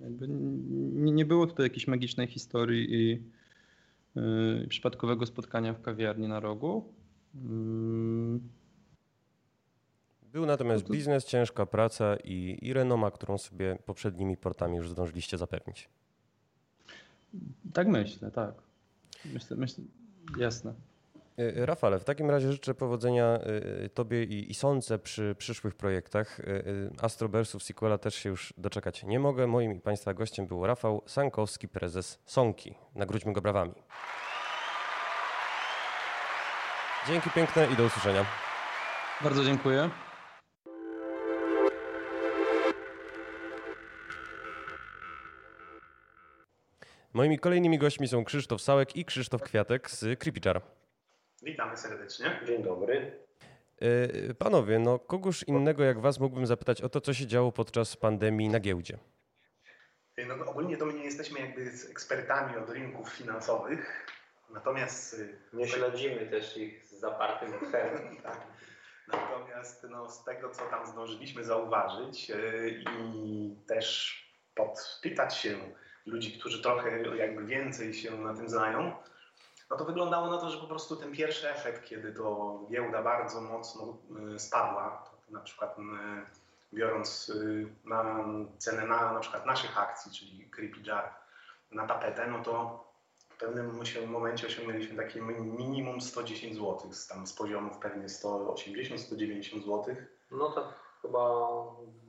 [0.00, 3.22] Jakby nie, nie było tutaj jakiejś magicznej historii i
[4.14, 6.94] yy, przypadkowego spotkania w kawiarni na rogu.
[7.34, 8.40] Yy.
[10.32, 10.92] Był natomiast to...
[10.92, 15.88] biznes, ciężka praca i, i renoma, którą sobie poprzednimi portami już zdążyliście zapewnić.
[17.72, 18.54] Tak myślę, tak.
[19.32, 19.84] Myślę, myślę,
[20.38, 20.74] jasne.
[21.56, 26.40] E, Rafale, w takim razie życzę powodzenia e, Tobie i, i Sące przy przyszłych projektach.
[26.40, 26.44] E,
[27.04, 29.46] Astrobersów sequela też się już doczekać nie mogę.
[29.46, 32.74] Moim i Państwa gościem był Rafał Sankowski, prezes Sonki.
[32.94, 33.74] Nagródźmy go brawami.
[37.08, 38.24] Dzięki piękne i do usłyszenia.
[39.20, 39.90] Bardzo dziękuję.
[47.12, 50.62] Moimi kolejnymi gośćmi są Krzysztof Sałek i Krzysztof Kwiatek z Creepyjar.
[51.42, 52.40] Witamy serdecznie.
[52.46, 53.18] Dzień dobry.
[53.80, 57.96] E, panowie, no kogoż innego jak was mógłbym zapytać o to, co się działo podczas
[57.96, 58.98] pandemii na giełdzie?
[60.28, 64.06] No, no, ogólnie to my nie jesteśmy jakby ekspertami od rynków finansowych,
[64.50, 65.14] natomiast...
[65.14, 68.16] Y, nie śledzimy też ich z zapartym tchem.
[68.22, 68.46] tak.
[69.08, 74.18] Natomiast no, z tego, co tam zdążyliśmy zauważyć yy, i też
[74.54, 75.58] podpytać się
[76.06, 78.92] ludzi, którzy trochę jakby więcej się na tym znają,
[79.72, 83.40] no to wyglądało na to, że po prostu ten pierwszy efekt, kiedy to giełda bardzo
[83.40, 83.96] mocno
[84.34, 85.82] y, spadła, na przykład y,
[86.76, 88.24] biorąc y, na
[88.58, 91.14] cenę na, na przykład naszych akcji, czyli Creepy Jar
[91.70, 92.84] na tapetę, no to
[93.28, 99.96] w pewnym momencie osiągnęliśmy takie minimum 110 zł, tam z poziomów pewnie 180-190 zł.
[100.30, 101.40] No to chyba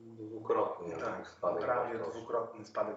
[0.04, 0.98] dwukrotnie.
[0.98, 2.96] Tak, prawie dwukrotny spadek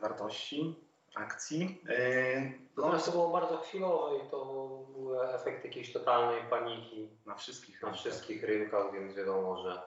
[0.00, 1.82] wartości akcji.
[2.76, 4.44] Natomiast to było bardzo chwilowe i to
[4.92, 9.82] był efekt jakiejś totalnej paniki na wszystkich, na wszystkich rynkach, więc wiadomo, że,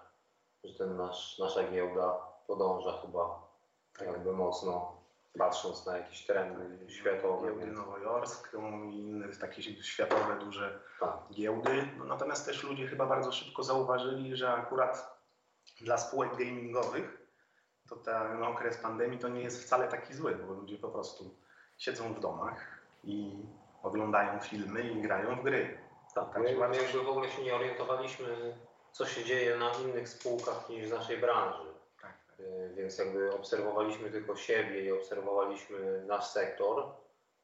[0.64, 3.48] że ten nasz, nasza giełda podąża chyba
[3.98, 4.08] tak.
[4.08, 5.02] jakby mocno
[5.38, 7.48] patrząc na jakieś trendy światowe.
[7.48, 7.78] Giełdy więc...
[7.78, 11.18] nowojorską i inne takie światowe duże tak.
[11.32, 11.88] giełdy.
[11.98, 15.22] No, natomiast też ludzie chyba bardzo szybko zauważyli, że akurat
[15.82, 17.21] dla spółek gamingowych
[17.92, 21.36] to ten okres pandemii to nie jest wcale taki zły, bo ludzie po prostu
[21.78, 23.46] siedzą w domach i
[23.84, 25.78] oglądają filmy i grają w gry.
[26.16, 28.58] Tak, tak my, my jakby w ogóle się nie orientowaliśmy,
[28.92, 31.64] co się dzieje na innych spółkach niż w naszej branży.
[32.02, 32.46] Tak, tak.
[32.76, 36.84] Więc jakby obserwowaliśmy tylko siebie i obserwowaliśmy nasz sektor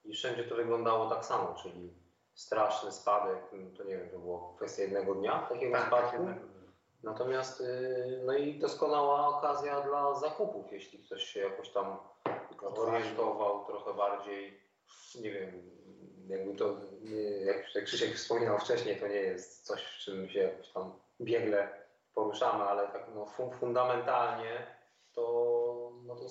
[0.06, 1.94] i wszędzie to wyglądało tak samo, czyli
[2.34, 3.38] straszny spadek,
[3.78, 6.26] to nie wiem, to było kwestia jednego dnia takiego tak, spadku.
[6.26, 6.57] Tak,
[7.08, 11.98] Natomiast y, no i doskonała okazja dla zakupów, jeśli ktoś się jakoś tam
[12.62, 14.62] orientował trochę bardziej,
[15.22, 15.72] nie wiem,
[16.28, 16.76] jakby to,
[17.46, 21.70] jak Krzysiek wspominał wcześniej, to nie jest coś, w czym się jakoś tam biegle
[22.16, 23.26] poruszamy, ale tak no,
[23.60, 24.68] fundamentalnie
[25.14, 26.26] to, no to,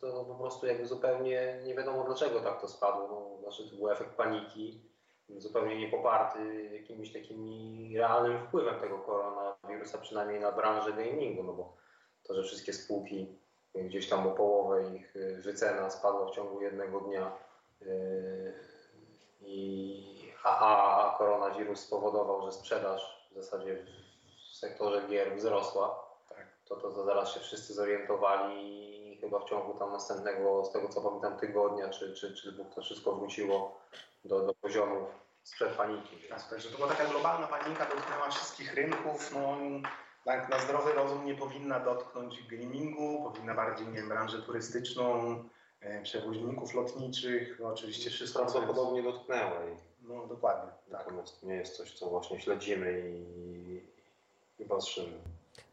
[0.00, 3.08] to po prostu jakby zupełnie nie wiadomo dlaczego tak to spadło.
[3.08, 4.89] No, znaczy to był efekt paniki
[5.36, 11.76] zupełnie nie poparty jakimś takimi realnym wpływem tego koronawirusa, przynajmniej na branżę gamingu, no bo
[12.22, 13.38] to, że wszystkie spółki
[13.74, 17.32] gdzieś tam o połowę ich y, wycena spadła w ciągu jednego dnia
[17.80, 18.52] yy,
[19.40, 23.86] i a, a koronawirus spowodował, że sprzedaż w zasadzie
[24.52, 26.46] w sektorze gier wzrosła, tak.
[26.64, 31.00] to, to, to zaraz się wszyscy zorientowali chyba w ciągu tam następnego, z tego co
[31.00, 33.80] pamiętam, tygodnia czy, czy, czy dwóch to wszystko wróciło
[34.24, 35.08] do, do poziomów
[35.42, 36.16] sprzed paniki.
[36.28, 39.32] Tak, także to była taka globalna panika, dotknęła wszystkich rynków.
[39.34, 39.56] No,
[40.24, 45.34] tak na zdrowy rozum nie powinna dotknąć gamingu, powinna bardziej, nie wiem, branżę turystyczną,
[45.80, 48.38] e, przewoźników lotniczych, no oczywiście wszystko.
[48.40, 49.60] Prawdopodobnie dotknęła.
[50.02, 50.70] No dokładnie.
[50.70, 50.90] Tak.
[50.90, 53.82] Natomiast nie jest coś, co właśnie śledzimy i,
[54.58, 55.18] i patrzymy.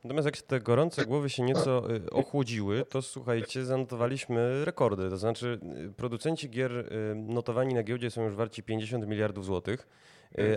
[0.08, 5.10] Natomiast jak te gorące głowy się nieco y, ochłodziły, to słuchajcie, zanotowaliśmy rekordy.
[5.10, 9.88] To znaczy y, producenci gier y, notowani na giełdzie są już warci 50 miliardów złotych,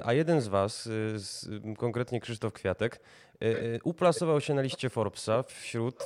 [0.04, 0.88] a jeden z was,
[1.78, 3.00] konkretnie Krzysztof Kwiatek,
[3.84, 6.04] uplasował się na liście Forbesa wśród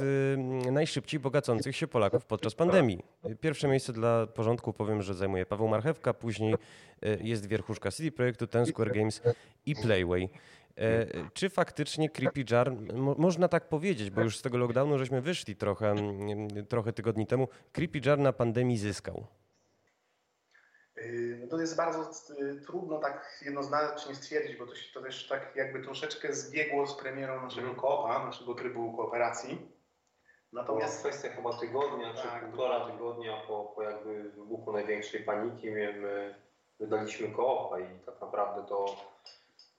[0.72, 3.04] najszybciej bogacących się Polaków podczas pandemii.
[3.40, 6.54] Pierwsze miejsce dla porządku powiem, że zajmuje Paweł Marchewka, później
[7.20, 9.22] jest wierchuszka CD Projektu, Ten Square Games
[9.66, 10.28] i Playway.
[10.78, 15.56] E, czy faktycznie Creepy Jar, można tak powiedzieć, bo już z tego lockdownu żeśmy wyszli
[15.56, 15.94] trochę,
[16.68, 19.26] trochę tygodni temu, Creepy Jar na pandemii zyskał?
[20.98, 22.10] Y, no to jest bardzo
[22.40, 26.96] y, trudno tak jednoznacznie stwierdzić, bo to się to też tak jakby troszeczkę zbiegło z
[26.96, 27.80] premierą naszego mhm.
[27.80, 29.74] koopa, naszego trybu kooperacji.
[30.52, 35.70] Natomiast to kwestia chyba tygodnia, tak, czy półtora tygodnia po, po jakby wybuchu największej paniki
[35.70, 36.34] my
[36.80, 38.96] wydaliśmy koopa i tak naprawdę to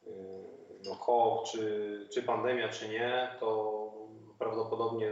[0.07, 3.91] y, no, koop, czy, czy pandemia, czy nie, to
[4.39, 5.05] prawdopodobnie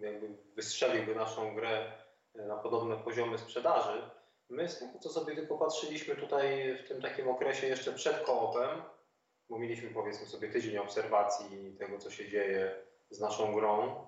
[0.00, 1.92] jakby wystrzeliłby naszą grę
[2.34, 4.02] na podobne poziomy sprzedaży.
[4.50, 8.82] My z tego, co sobie tylko patrzyliśmy tutaj w tym takim okresie jeszcze przed koopem,
[9.48, 12.74] bo mieliśmy powiedzmy sobie tydzień obserwacji tego, co się dzieje
[13.10, 14.06] z naszą grą.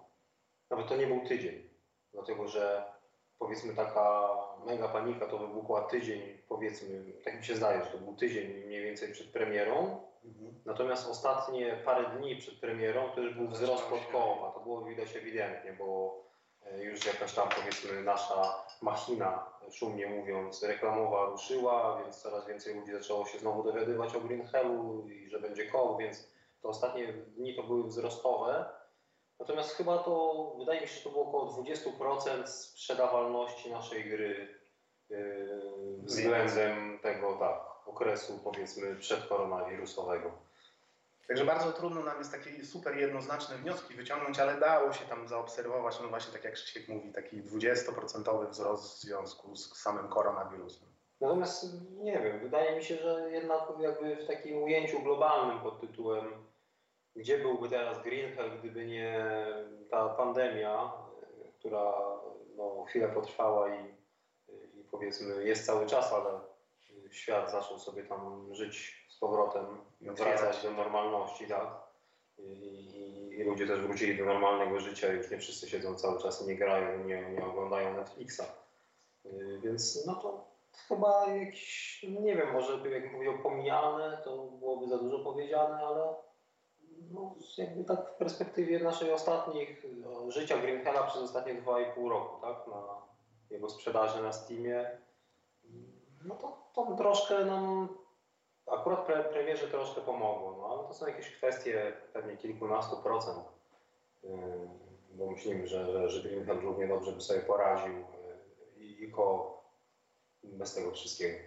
[0.70, 1.70] Nawet to nie był tydzień,
[2.12, 2.84] dlatego że
[3.38, 4.28] powiedzmy taka
[4.66, 8.82] mega panika to wybuchła tydzień, powiedzmy, tak mi się zdaje, że to był tydzień mniej
[8.82, 10.00] więcej przed premierą.
[10.26, 10.54] Mhm.
[10.64, 14.50] Natomiast ostatnie parę dni przed premierą to już był wzrost podkołowa.
[14.50, 16.20] To było widać ewidentnie, bo
[16.62, 22.92] e, już jakaś tam powiedzmy nasza machina, szumnie mówiąc, reklamowa ruszyła, więc coraz więcej ludzi
[22.92, 26.30] zaczęło się znowu dowiadywać o Green Hellu i że będzie koło, więc
[26.62, 28.64] te ostatnie dni to były wzrostowe.
[29.40, 34.48] Natomiast chyba to, wydaje mi się, że to było około 20% sprzedawalności naszej gry
[35.08, 40.32] yy, względem tego, tak, okresu powiedzmy przedkoronawirusowego.
[41.28, 46.00] Także bardzo trudno nam jest takie super jednoznaczne wnioski wyciągnąć, ale dało się tam zaobserwować,
[46.02, 50.88] no właśnie tak jak Krzysiek mówi, taki 20% wzrost w związku z samym koronawirusem.
[51.20, 56.46] Natomiast nie wiem, wydaje mi się, że jednak jakby w takim ujęciu globalnym pod tytułem
[57.16, 59.30] gdzie byłby teraz Greenhell, gdyby nie
[59.90, 60.92] ta pandemia,
[61.58, 61.92] która
[62.56, 63.94] no, chwilę potrwała i,
[64.74, 66.40] i powiedzmy jest cały czas, ale
[67.18, 69.66] świat zaczął sobie tam żyć z powrotem,
[70.00, 71.86] wracać do normalności, tak?
[72.38, 76.46] I, I, ludzie też wrócili do normalnego życia, już nie wszyscy siedzą cały czas i
[76.46, 78.42] nie grają, nie, nie oglądają Netflixa.
[79.26, 80.44] Y, więc no to
[80.88, 86.14] chyba jakieś, nie wiem, może jak mówił pomijalne, to byłoby za dużo powiedziane, ale
[87.10, 92.66] no, jakby tak w perspektywie naszej ostatnich no, życia Greenhella przez ostatnie 2,5 roku, tak,
[92.66, 92.82] na
[93.50, 94.90] jego sprzedaży na Steamie,
[96.26, 97.88] no to, to troszkę nam
[98.66, 103.44] akurat pre, premierze troszkę pomogło, no ale to są jakieś kwestie pewnie kilkunastu procent,
[104.22, 104.30] yy,
[105.10, 109.56] bo myślimy, że, że, że Greenhell równie dobrze by sobie poradził yy, i, i ko
[110.42, 111.38] bez tego wszystkiego.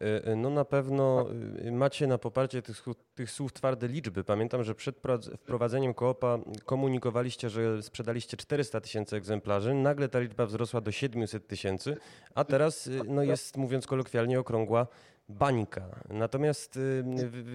[0.00, 1.26] E, no na pewno
[1.72, 2.76] macie na poparcie tych,
[3.20, 4.24] tych słów twarde liczby.
[4.24, 4.96] Pamiętam, że przed
[5.36, 9.74] wprowadzeniem koopa komunikowaliście, że sprzedaliście 400 tysięcy egzemplarzy.
[9.74, 11.96] Nagle ta liczba wzrosła do 700 tysięcy,
[12.34, 14.86] a teraz no jest, mówiąc kolokwialnie, okrągła
[15.28, 15.82] bańka.
[16.10, 16.78] Natomiast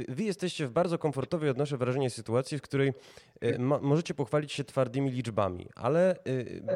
[0.07, 2.93] wy jesteście w bardzo komfortowej, odnoszę wrażenie, sytuacji, w której
[3.81, 6.15] możecie pochwalić się twardymi liczbami, ale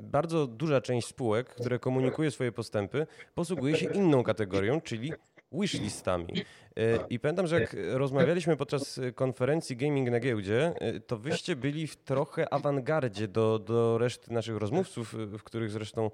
[0.03, 5.13] bardzo duża część spółek, które komunikuje swoje postępy, posługuje się inną kategorią, czyli
[5.51, 6.33] wishlistami.
[6.77, 11.87] E, I pamiętam, że jak rozmawialiśmy podczas konferencji Gaming na giełdzie, e, to wyście byli
[11.87, 16.11] w trochę awangardzie do, do reszty naszych rozmówców, e, w których zresztą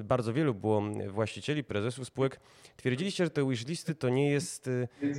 [0.00, 2.40] bardzo wielu było właścicieli, prezesów spółek.
[2.76, 4.70] Twierdziliście, że te wishlisty to nie jest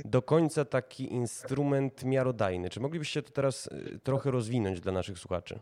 [0.04, 2.70] do końca taki instrument miarodajny.
[2.70, 3.70] Czy moglibyście to teraz
[4.02, 5.60] trochę rozwinąć dla naszych słuchaczy?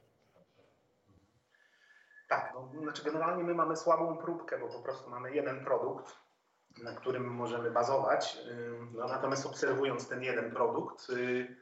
[2.29, 6.22] Tak, no, znaczy generalnie my mamy słabą próbkę, bo po prostu mamy jeden produkt,
[6.83, 8.39] na którym możemy bazować.
[8.93, 11.57] No, natomiast obserwując ten jeden produkt, y,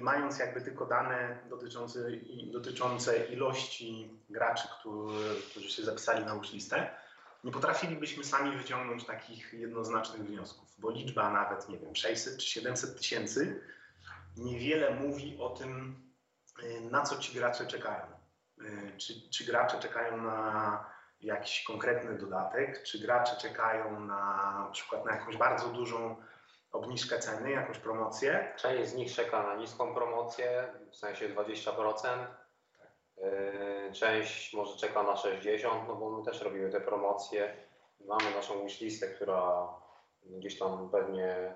[0.00, 2.10] mając jakby tylko dane dotyczące,
[2.52, 4.68] dotyczące ilości graczy,
[5.50, 6.90] którzy się zapisali na listę,
[7.44, 12.98] nie potrafilibyśmy sami wyciągnąć takich jednoznacznych wniosków, bo liczba nawet, nie wiem, 600 czy 700
[12.98, 13.60] tysięcy
[14.36, 16.02] niewiele mówi o tym,
[16.62, 18.06] y, na co ci gracze czekają.
[18.60, 25.04] Y, czy, czy gracze czekają na jakiś konkretny dodatek, czy gracze czekają na, na przykład
[25.04, 26.16] na jakąś bardzo dużą
[26.72, 28.52] obniżkę ceny, jakąś promocję.
[28.56, 32.02] Część z nich czeka na niską promocję, w sensie 20%.
[32.02, 32.26] Tak.
[33.16, 37.56] Yy, część może czeka na 60, no bo my też robimy te promocje.
[38.00, 39.68] Mamy naszą wishlistę, która
[40.22, 41.54] gdzieś tam pewnie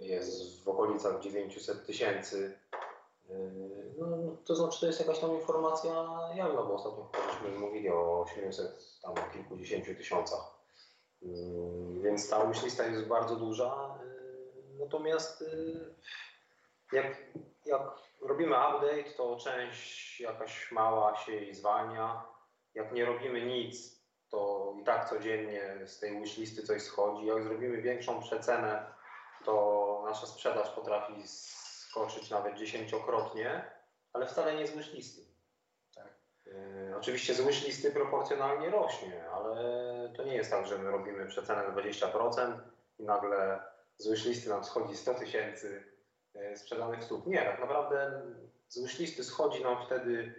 [0.00, 2.58] yy, jest w okolicach 900 tysięcy
[3.98, 4.06] No,
[4.44, 5.92] to znaczy, to jest jakaś tam informacja
[6.34, 10.56] jawna, bo ostatnio żeśmy mówili o 800, tam kilkudziesięciu tysiącach.
[12.02, 13.98] Więc ta myślista jest bardzo duża.
[14.78, 15.44] Natomiast
[16.92, 17.16] jak,
[17.66, 17.82] jak
[18.22, 22.24] robimy update, to część jakaś mała się zwalnia.
[22.74, 23.96] Jak nie robimy nic,
[24.30, 27.26] to i tak codziennie z tej wishlisty coś schodzi.
[27.26, 28.86] Jak zrobimy większą przecenę,
[29.44, 31.12] to nasza sprzedaż potrafi
[31.96, 33.64] skoczyć nawet dziesięciokrotnie,
[34.12, 35.26] ale wcale nie z.
[35.94, 36.08] Tak.
[36.46, 39.56] Yy, oczywiście z wishlisty proporcjonalnie rośnie, ale
[40.16, 42.58] to nie jest tak, że my robimy przecenę 20%
[42.98, 43.60] i nagle
[43.96, 45.84] z wishlisty nam schodzi 100 tysięcy
[46.34, 47.26] yy, sprzedanych sztuk.
[47.26, 48.22] Nie, tak naprawdę
[48.68, 50.34] z wishlisty schodzi nam wtedy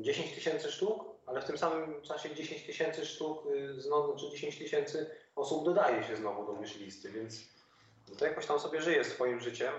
[0.00, 4.30] 10 mm, tysięcy sztuk, ale w tym samym czasie 10 tysięcy sztuk y, znowu, czy
[4.30, 7.40] 10 tysięcy osób dodaje się znowu do wishlisty, więc
[8.18, 9.72] to jakoś tam sobie żyje swoim życiem.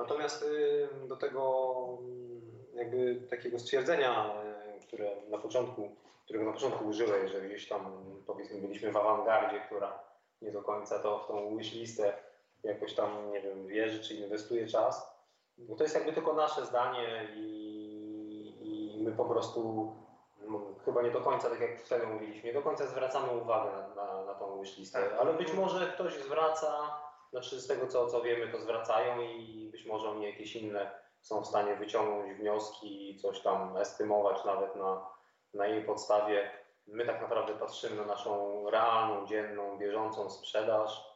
[0.00, 2.40] Natomiast y, do tego mm,
[2.74, 4.34] jakby takiego stwierdzenia,
[4.76, 5.90] y, które na początku,
[6.24, 7.92] którego na początku użyłeś, że gdzieś tam
[8.26, 9.98] powiedzmy byliśmy w awangardzie, która
[10.42, 12.12] nie do końca to w tą wishlistę
[12.62, 15.20] jakoś tam, nie wiem, wierzy czy inwestuje czas,
[15.58, 17.50] bo to jest jakby tylko nasze zdanie i,
[18.60, 19.92] i my po prostu
[20.84, 24.24] chyba nie do końca, tak jak wtedy mówiliśmy, nie do końca zwracamy uwagę na, na,
[24.24, 25.18] na tą listę, tak.
[25.20, 29.86] ale być może ktoś zwraca, znaczy z tego co, co wiemy, to zwracają i być
[29.86, 30.90] może oni jakieś inne
[31.20, 35.06] są w stanie wyciągnąć wnioski i coś tam estymować nawet na,
[35.54, 36.50] na jej podstawie.
[36.86, 41.10] My tak naprawdę patrzymy na naszą realną, dzienną, bieżącą sprzedaż.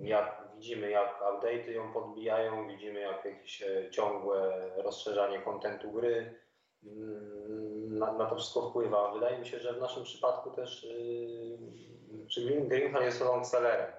[0.00, 6.38] Jak widzimy, jak update'y ją podbijają, widzimy jak jakieś e, ciągłe rozszerzanie kontentu gry,
[7.88, 9.12] na, na, to wszystko wpływa.
[9.12, 10.84] Wydaje mi się, że w naszym przypadku też
[12.36, 13.92] yy, Greenhand jest sellerem.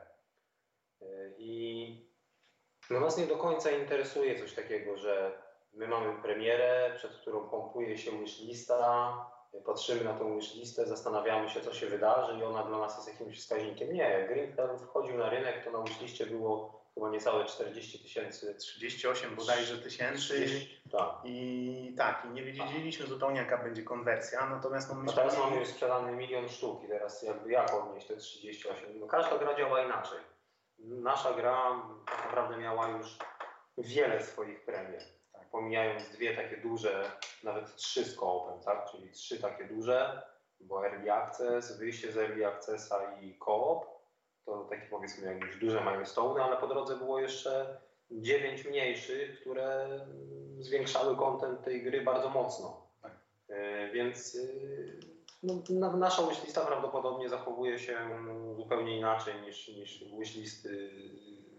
[1.01, 2.09] Yy, I
[2.89, 5.31] no nas nie do końca interesuje coś takiego, że
[5.73, 9.13] my mamy premierę, przed którą pompuje się wishlista,
[9.65, 13.39] patrzymy na tą wishlistę, zastanawiamy się, co się wydarzy i ona dla nas jest jakimś
[13.39, 13.93] wskaźnikiem.
[13.93, 18.55] Nie, Greenhand wchodził na rynek, to na wishliście było chyba niecałe 40 tysięcy.
[18.55, 20.47] 38 bodajże tysięcy.
[20.91, 21.09] Tak.
[21.23, 25.11] I tak, i nie wiedzieliśmy zupełnie jaka będzie konwersja, natomiast no my...
[25.11, 28.99] A teraz mamy już sprzedany milion sztuk i teraz jakby jak odnieść te 38?
[28.99, 30.19] No każda gra działa inaczej.
[30.80, 33.17] Nasza gra tak naprawdę miała już
[33.77, 35.01] wiele swoich premier.
[35.32, 37.11] Tak, pomijając dwie takie duże,
[37.43, 38.91] nawet trzy z koopem, tak?
[38.91, 40.21] czyli trzy takie duże,
[40.59, 43.99] bo Early Access, wyjście z Early Accessa i koop
[44.45, 47.77] to takie powiedzmy jakieś duże milestone, ale po drodze było jeszcze
[48.11, 49.88] dziewięć mniejszych, które
[50.59, 52.88] zwiększały kontent tej gry bardzo mocno.
[53.01, 53.11] Tak.
[53.49, 54.39] E, więc e,
[55.43, 57.97] no, nasza wishlista prawdopodobnie zachowuje się
[58.55, 60.91] zupełnie inaczej niż, niż wishlisty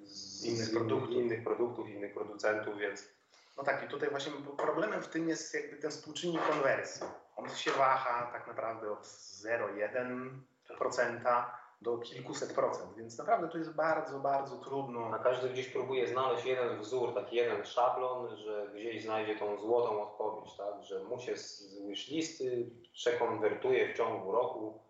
[0.05, 1.11] z innych produktów.
[1.11, 3.09] innych produktów, innych producentów, więc
[3.57, 7.07] no tak, i tutaj właśnie problemem w tym jest jakby ten współczynnik konwersji.
[7.37, 11.45] On się waha tak naprawdę od 0,1%
[11.83, 15.11] do kilkuset procent, więc naprawdę to jest bardzo, bardzo trudno.
[15.15, 20.03] A każdy gdzieś próbuje znaleźć jeden wzór, taki jeden szablon, że gdzieś znajdzie tą złotą
[20.03, 20.83] odpowiedź, tak?
[20.83, 24.81] że mu się z wishlisty przekonwertuje w ciągu roku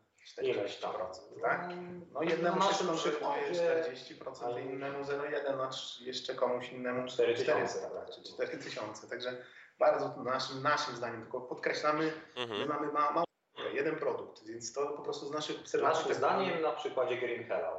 [0.42, 0.94] ileś tam.
[0.94, 1.68] Procent, tak?
[2.12, 4.62] No jednemu no, się konwertuje 40%, ale...
[4.62, 5.70] innemu 0,1, a
[6.04, 9.08] jeszcze komuś innemu 400, tak, czy 4000.
[9.08, 9.36] Także
[9.78, 12.60] bardzo naszym, naszym zdaniem, tylko podkreślamy, mhm.
[12.60, 13.29] my mamy mało
[13.74, 16.02] jeden produkt, więc to po prostu z naszych obserwacji...
[16.02, 17.76] Naszym zdaniem na przykładzie Green Hella.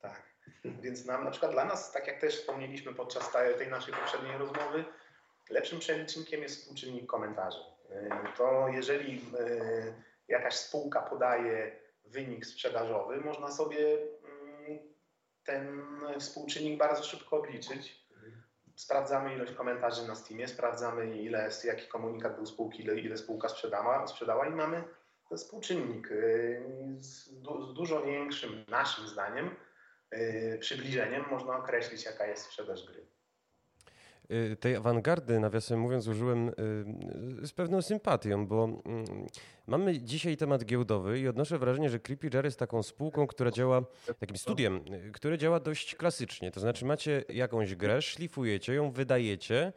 [0.00, 0.22] Tak,
[0.64, 4.84] więc nam, na przykład dla nas, tak jak też wspomnieliśmy podczas tej naszej poprzedniej rozmowy,
[5.50, 7.60] lepszym przelicznikiem jest współczynnik komentarzy.
[7.90, 9.94] Y, to jeżeli y,
[10.28, 14.78] jakaś spółka podaje wynik sprzedażowy, można sobie mm,
[15.44, 15.82] ten
[16.20, 18.02] współczynnik bardzo szybko obliczyć.
[18.76, 24.06] Sprawdzamy ilość komentarzy na Steamie, sprawdzamy ile, jaki komunikat był spółki, ile, ile spółka sprzedała,
[24.06, 24.84] sprzedała i mamy
[25.36, 26.62] współczynnik y,
[26.98, 29.50] z, du z dużo większym, naszym zdaniem,
[30.14, 33.06] y, przybliżeniem można określić, jaka jest sprzedaż gry.
[34.32, 36.50] Y, tej awangardy, nawiasem mówiąc, użyłem
[37.42, 39.04] z pewną sympatią, bo mm,
[39.66, 43.84] mamy dzisiaj temat giełdowy i odnoszę wrażenie, że Creepy Jar jest taką spółką, która działa,
[44.18, 44.80] takim studiem,
[45.12, 46.50] które działa dość klasycznie.
[46.50, 49.72] To znaczy macie jakąś grę, szlifujecie ją, wydajecie,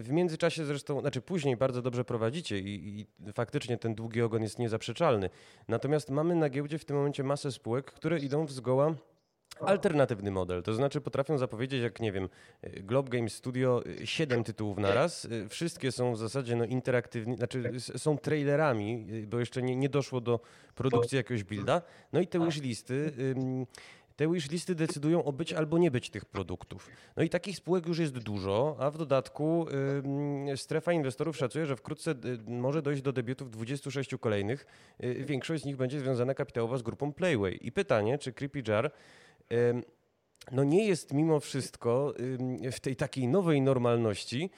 [0.00, 4.58] w międzyczasie zresztą, znaczy później bardzo dobrze prowadzicie i, i faktycznie ten długi ogon jest
[4.58, 5.30] niezaprzeczalny.
[5.68, 8.94] Natomiast mamy na giełdzie w tym momencie masę spółek, które idą w zgoła
[9.66, 10.62] alternatywny model.
[10.62, 12.28] To znaczy potrafią zapowiedzieć, jak nie wiem,
[12.62, 15.28] Globe Game Studio, siedem tytułów na raz.
[15.48, 20.40] Wszystkie są w zasadzie no, interaktywne, znaczy są trailerami, bo jeszcze nie, nie doszło do
[20.74, 21.82] produkcji jakiegoś builda.
[22.12, 23.12] No i te już listy
[24.16, 26.90] te wishlisty decydują o być albo nie być tych produktów.
[27.16, 29.66] No i takich spółek już jest dużo, a w dodatku
[30.52, 34.66] y, strefa inwestorów szacuje, że wkrótce y, może dojść do debiutów 26 kolejnych.
[35.04, 37.58] Y, większość z nich będzie związana kapitałowo z grupą Playway.
[37.60, 38.90] I pytanie, czy Creepy Jar
[40.52, 42.14] no nie jest mimo wszystko
[42.72, 44.50] w tej takiej nowej normalności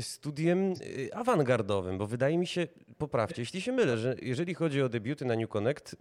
[0.00, 0.74] studiem
[1.12, 2.66] awangardowym, bo wydaje mi się,
[2.98, 5.96] poprawcie, jeśli się mylę, że jeżeli chodzi o debiuty na New Connect,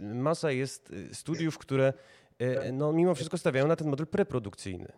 [0.00, 1.92] masa jest studiów, które
[2.72, 4.92] no, mimo wszystko stawiają na ten model preprodukcyjny.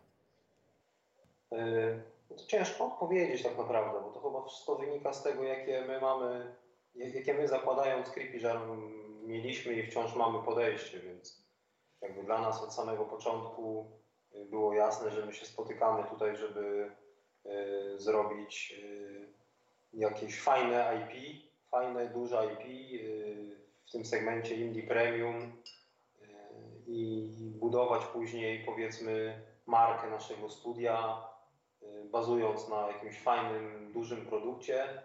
[1.53, 1.99] E,
[2.31, 6.55] no ciężko odpowiedzieć tak naprawdę, bo to chyba wszystko wynika z tego, jakie my mamy,
[6.95, 8.39] jakie my zakładając Creepy
[9.27, 11.44] mieliśmy i wciąż mamy podejście, więc
[12.05, 13.91] jakby dla nas od samego początku
[14.35, 16.91] y, było jasne, że my się spotykamy tutaj, żeby
[17.47, 19.29] y, zrobić y,
[19.93, 22.65] jakieś fajne IP, fajne, duże IP
[23.87, 25.53] w tym segmencie indie premium
[26.87, 27.31] i
[27.61, 31.25] budować później powiedzmy markę naszego studia,
[32.05, 35.03] bazując na jakimś fajnym, dużym produkcie,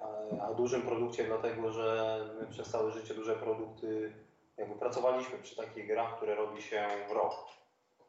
[0.00, 4.12] a, a dużym produkcie dlatego, że my przez całe życie duże produkty
[4.58, 7.34] jakby pracowaliśmy przy takich grach, które robi się rok,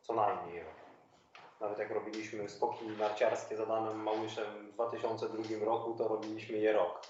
[0.02, 0.86] co najmniej rok.
[1.62, 7.02] Nawet jak robiliśmy skoki narciarskie z Adamem Małyszem w 2002 roku, to robiliśmy je rok.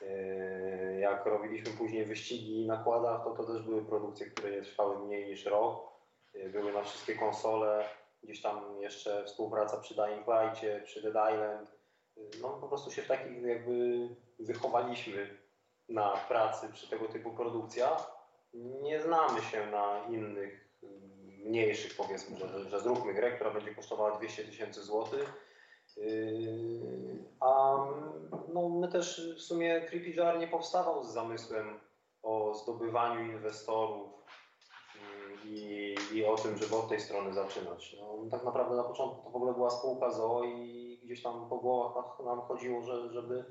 [0.00, 5.06] Yy, jak robiliśmy później wyścigi na kładach, to to też były produkcje, które nie trwały
[5.06, 5.88] mniej niż rok.
[6.34, 7.88] Yy, były na wszystkie konsole,
[8.22, 11.74] gdzieś tam jeszcze współpraca przy Dying Light, przy Dead Island.
[12.16, 14.08] Yy, no po prostu się w takich jakby
[14.38, 15.38] wychowaliśmy
[15.88, 18.19] na pracy przy tego typu produkcjach
[18.54, 20.70] nie znamy się na innych
[21.44, 25.32] mniejszych, powiedzmy, że, że zróbmy grę, która będzie kosztowała 200 tysięcy złotych.
[25.96, 27.76] Yy, a
[28.48, 31.80] no, my też w sumie Creepy Jar nie powstawał z zamysłem
[32.22, 34.10] o zdobywaniu inwestorów
[34.94, 37.96] yy, i, i o tym, żeby od tej strony zaczynać.
[38.00, 41.56] No, tak naprawdę na początku to w ogóle była spółka ZOO i gdzieś tam po
[41.56, 43.44] głowach nam chodziło, że, żeby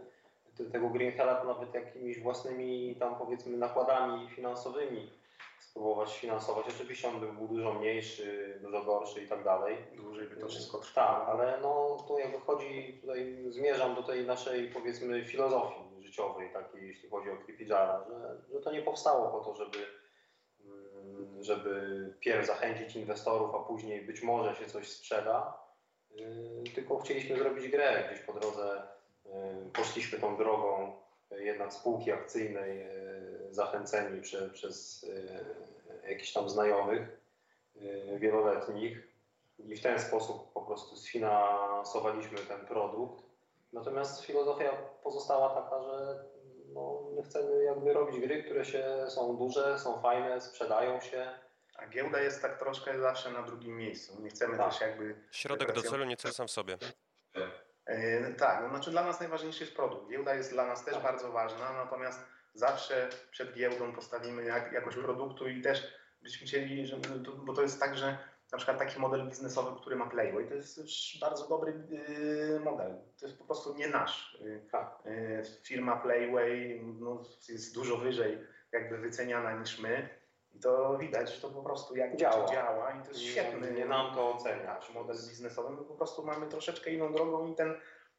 [0.66, 5.20] tego Greenhella nawet jakimiś własnymi tam powiedzmy nakładami finansowymi
[5.60, 6.66] spróbować finansować.
[6.68, 9.78] Oczywiście on by był dużo mniejszy, dużo gorszy i tak dalej.
[9.95, 11.20] Dłużej by to wszystko trwało.
[11.20, 16.88] Tak, ale no to jakby chodzi, tutaj zmierzam do tej naszej powiedzmy filozofii życiowej, takiej
[16.88, 19.78] jeśli chodzi o Creepyjara, że, że to nie powstało po to, żeby
[20.66, 25.57] mm, żeby pierw zachęcić inwestorów, a później być może się coś sprzeda,
[26.12, 28.88] yy, tylko chcieliśmy zrobić grę gdzieś po drodze
[29.73, 30.93] poszliśmy tą drogą
[31.32, 32.89] e, jednak spółki akcyjnej, e,
[33.51, 35.05] zachęceni prze, przez
[36.09, 37.19] jakichś tam znajomych
[38.19, 39.07] wieloletnich
[39.59, 43.23] i w ten sposób po prostu sfinansowaliśmy ten produkt.
[43.73, 44.71] Natomiast filozofia
[45.03, 46.23] pozostała taka, że
[46.73, 51.32] no, my chcemy jakby robić gry, które się, są duże, są fajne, sprzedają się.
[51.75, 54.21] A giełda jest tak troszkę zawsze na drugim miejscu.
[54.21, 54.71] Nie chcemy tak.
[54.71, 55.15] też jakby...
[55.32, 56.77] Środek do celu, nie cel sam w sobie.
[57.90, 60.10] E, tak, no znaczy dla nas najważniejszy jest produkt.
[60.10, 61.04] Giełda jest dla nas też tak.
[61.04, 65.06] bardzo ważna, natomiast zawsze przed giełdą postawimy jak, jakość mhm.
[65.06, 66.98] produktu i też byśmy chcieli, że,
[67.46, 68.18] bo to jest tak, że
[68.52, 70.80] na przykład taki model biznesowy, który ma Playway, to jest
[71.22, 72.96] bardzo dobry yy, model.
[73.20, 74.38] To jest po prostu nie nasz.
[75.06, 78.38] Yy, firma Playway no, jest dużo wyżej
[78.72, 80.10] jakby wyceniana niż my.
[80.54, 83.72] I to widać, że to po prostu jak działa, działa i to jest świetny.
[83.72, 84.93] Nie nam to oceniać.
[84.93, 87.76] Model biznesowy, my po prostu mamy troszeczkę inną drogą i ten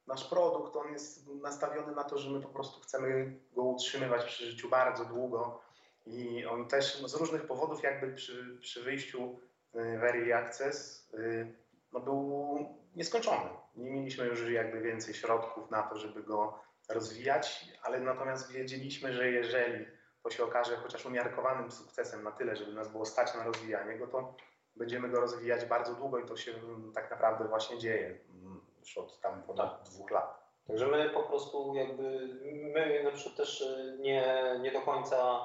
[0.06, 4.44] nasz produkt, on jest nastawiony na to, że my po prostu chcemy go utrzymywać przy
[4.44, 5.60] życiu bardzo długo
[6.06, 9.38] i on też z różnych powodów jakby przy, przy wyjściu
[9.74, 11.54] Very Access y,
[11.92, 12.58] no, był
[12.96, 13.50] nieskończony.
[13.76, 19.30] Nie mieliśmy już jakby więcej środków na to, żeby go rozwijać, ale natomiast wiedzieliśmy, że
[19.30, 19.86] jeżeli
[20.22, 24.06] to się okaże chociaż umiarkowanym sukcesem na tyle, żeby nas było stać na rozwijanie go,
[24.06, 24.34] to
[24.76, 28.98] będziemy go rozwijać bardzo długo i to się mm, tak naprawdę właśnie dzieje mm, już
[28.98, 29.92] od tam ponad tak.
[29.92, 30.40] dwóch lat.
[30.66, 32.28] Także my po prostu jakby,
[32.74, 35.40] my na przykład też y, nie, nie do końca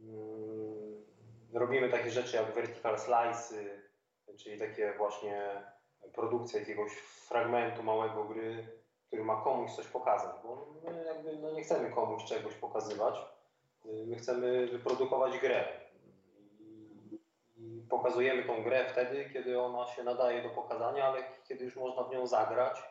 [0.00, 1.04] mm,
[1.54, 3.54] robimy takie rzeczy jak vertical slice,
[4.36, 5.62] czyli takie właśnie
[6.14, 6.92] produkcja jakiegoś
[7.28, 8.68] fragmentu małego gry,
[9.06, 13.14] który ma komuś coś pokazać, bo my jakby no nie chcemy komuś czegoś pokazywać,
[13.84, 15.64] My chcemy wyprodukować grę.
[17.56, 22.02] I pokazujemy tą grę wtedy, kiedy ona się nadaje do pokazania, ale kiedy już można
[22.02, 22.82] w nią zagrać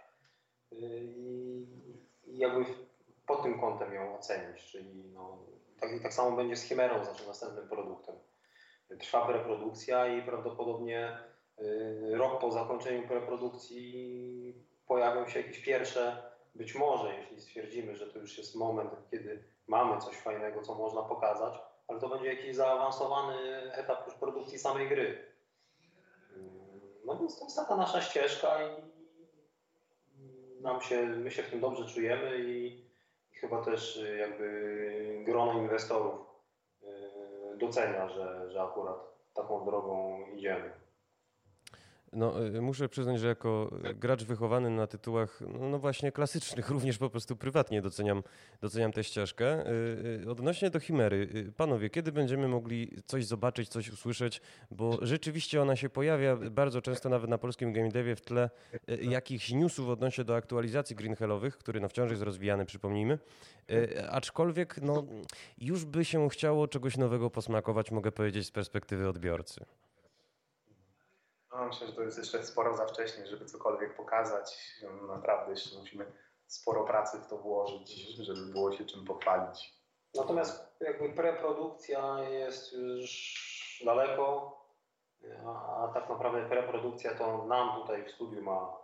[0.72, 1.68] i,
[2.28, 2.66] i jakby
[3.26, 4.72] pod tym kątem ją ocenić.
[4.72, 5.38] Czyli no,
[5.80, 8.16] tak, tak samo będzie z Chimerą, znaczy następnym produktem.
[9.00, 11.18] Trwa preprodukcja i prawdopodobnie
[11.62, 18.20] y, rok po zakończeniu preprodukcji pojawią się jakieś pierwsze, być może jeśli stwierdzimy, że to
[18.20, 21.54] już jest moment, kiedy mamy coś fajnego, co można pokazać,
[21.88, 23.36] ale to będzie jakiś zaawansowany
[23.74, 25.26] etap już produkcji samej gry.
[27.06, 28.70] No więc to jest taka nasza ścieżka i
[30.62, 32.86] nam się, my się w tym dobrze czujemy i,
[33.32, 36.20] i chyba też jakby grono inwestorów
[36.84, 38.98] y, docenia, że, że akurat
[39.34, 40.72] taką drogą idziemy.
[42.14, 46.98] No, y, muszę przyznać, że jako gracz wychowany na tytułach, no, no właśnie klasycznych, również
[46.98, 48.24] po prostu prywatnie doceniam,
[48.62, 49.68] doceniam tę ścieżkę.
[49.68, 54.42] Y, y, Odnośnie do Chimery, panowie, kiedy będziemy mogli coś zobaczyć, coś usłyszeć,
[54.72, 58.50] bo rzeczywiście ona się pojawia bardzo często nawet na polskim game devie w tle
[59.02, 63.20] jakichś newsów odnośnie do aktualizacji Green Hellowych, który no wciąż jest rozwijany, przypomnijmy.
[64.10, 65.04] Aczkolwiek no,
[65.58, 69.66] już by się chciało czegoś nowego posmakować, mogę powiedzieć, z perspektywy odbiorcy.
[71.52, 74.58] No, myślę, że to jest jeszcze sporo za wcześnie, żeby cokolwiek pokazać.
[75.08, 76.12] Naprawdę jeszcze musimy
[76.48, 79.80] sporo pracy w to włożyć, żeby było się czym pochwalić.
[80.16, 84.56] Natomiast jakby preprodukcja jest już daleko,
[85.46, 88.78] a, tak naprawdę preprodukcja to nam tutaj w studiu ma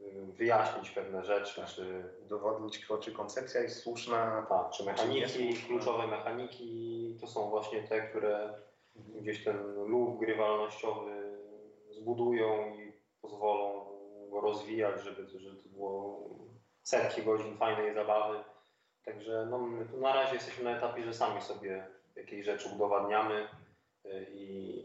[0.00, 1.70] y, wyjaśnić pewne rzeczy, tak.
[1.70, 4.46] czy udowodnić, czy koncepcja jest słuszna.
[4.48, 8.54] Tak, czy mechaniki, kluczowe mechaniki to są właśnie te, które
[8.96, 11.21] gdzieś ten lub grywalnościowy
[12.02, 12.92] zbudują i
[13.22, 13.84] pozwolą
[14.30, 16.28] go rozwijać, żeby, żeby to było
[16.82, 18.38] setki godzin fajnej zabawy.
[19.04, 21.86] Także no, my tu na razie jesteśmy na etapie, że sami sobie
[22.16, 23.48] jakieś rzeczy udowadniamy
[24.04, 24.84] y, i,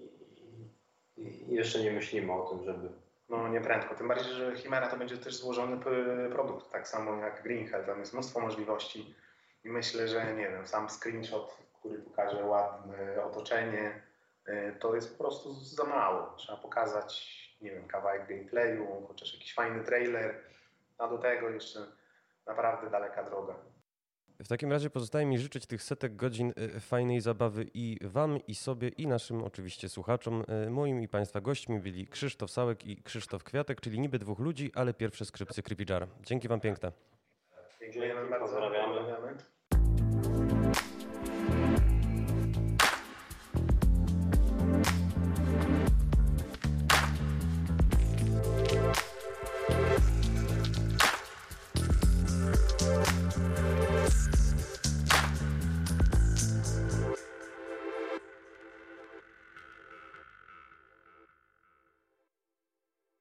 [1.17, 2.89] i jeszcze nie myślimy o tym, żeby
[3.29, 3.95] no nie prędko.
[3.95, 5.77] Tym bardziej, że Chimera to będzie też złożony
[6.31, 7.85] produkt, tak samo jak Green Hell.
[7.85, 9.15] Tam jest mnóstwo możliwości
[9.63, 14.01] i myślę, że nie wiem, sam screenshot, który pokaże ładne otoczenie,
[14.79, 16.33] to jest po prostu za mało.
[16.37, 20.43] Trzeba pokazać, nie wiem, kawałek gameplayu, chociaż jakiś fajny trailer,
[20.97, 21.79] a do tego jeszcze
[22.45, 23.55] naprawdę daleka droga.
[24.39, 28.55] W takim razie pozostaje mi życzyć tych setek godzin y, fajnej zabawy i Wam, i
[28.55, 30.43] sobie, i naszym oczywiście słuchaczom.
[30.67, 34.71] Y, moim i Państwa gośćmi byli Krzysztof Sałek i Krzysztof Kwiatek, czyli niby dwóch ludzi,
[34.75, 36.07] ale pierwsze skrzypce Creepy Jar.
[36.21, 36.91] Dzięki Wam piękne.
[37.79, 38.45] Dziękujemy bardzo.
[38.45, 39.56] Pozdrawiamy.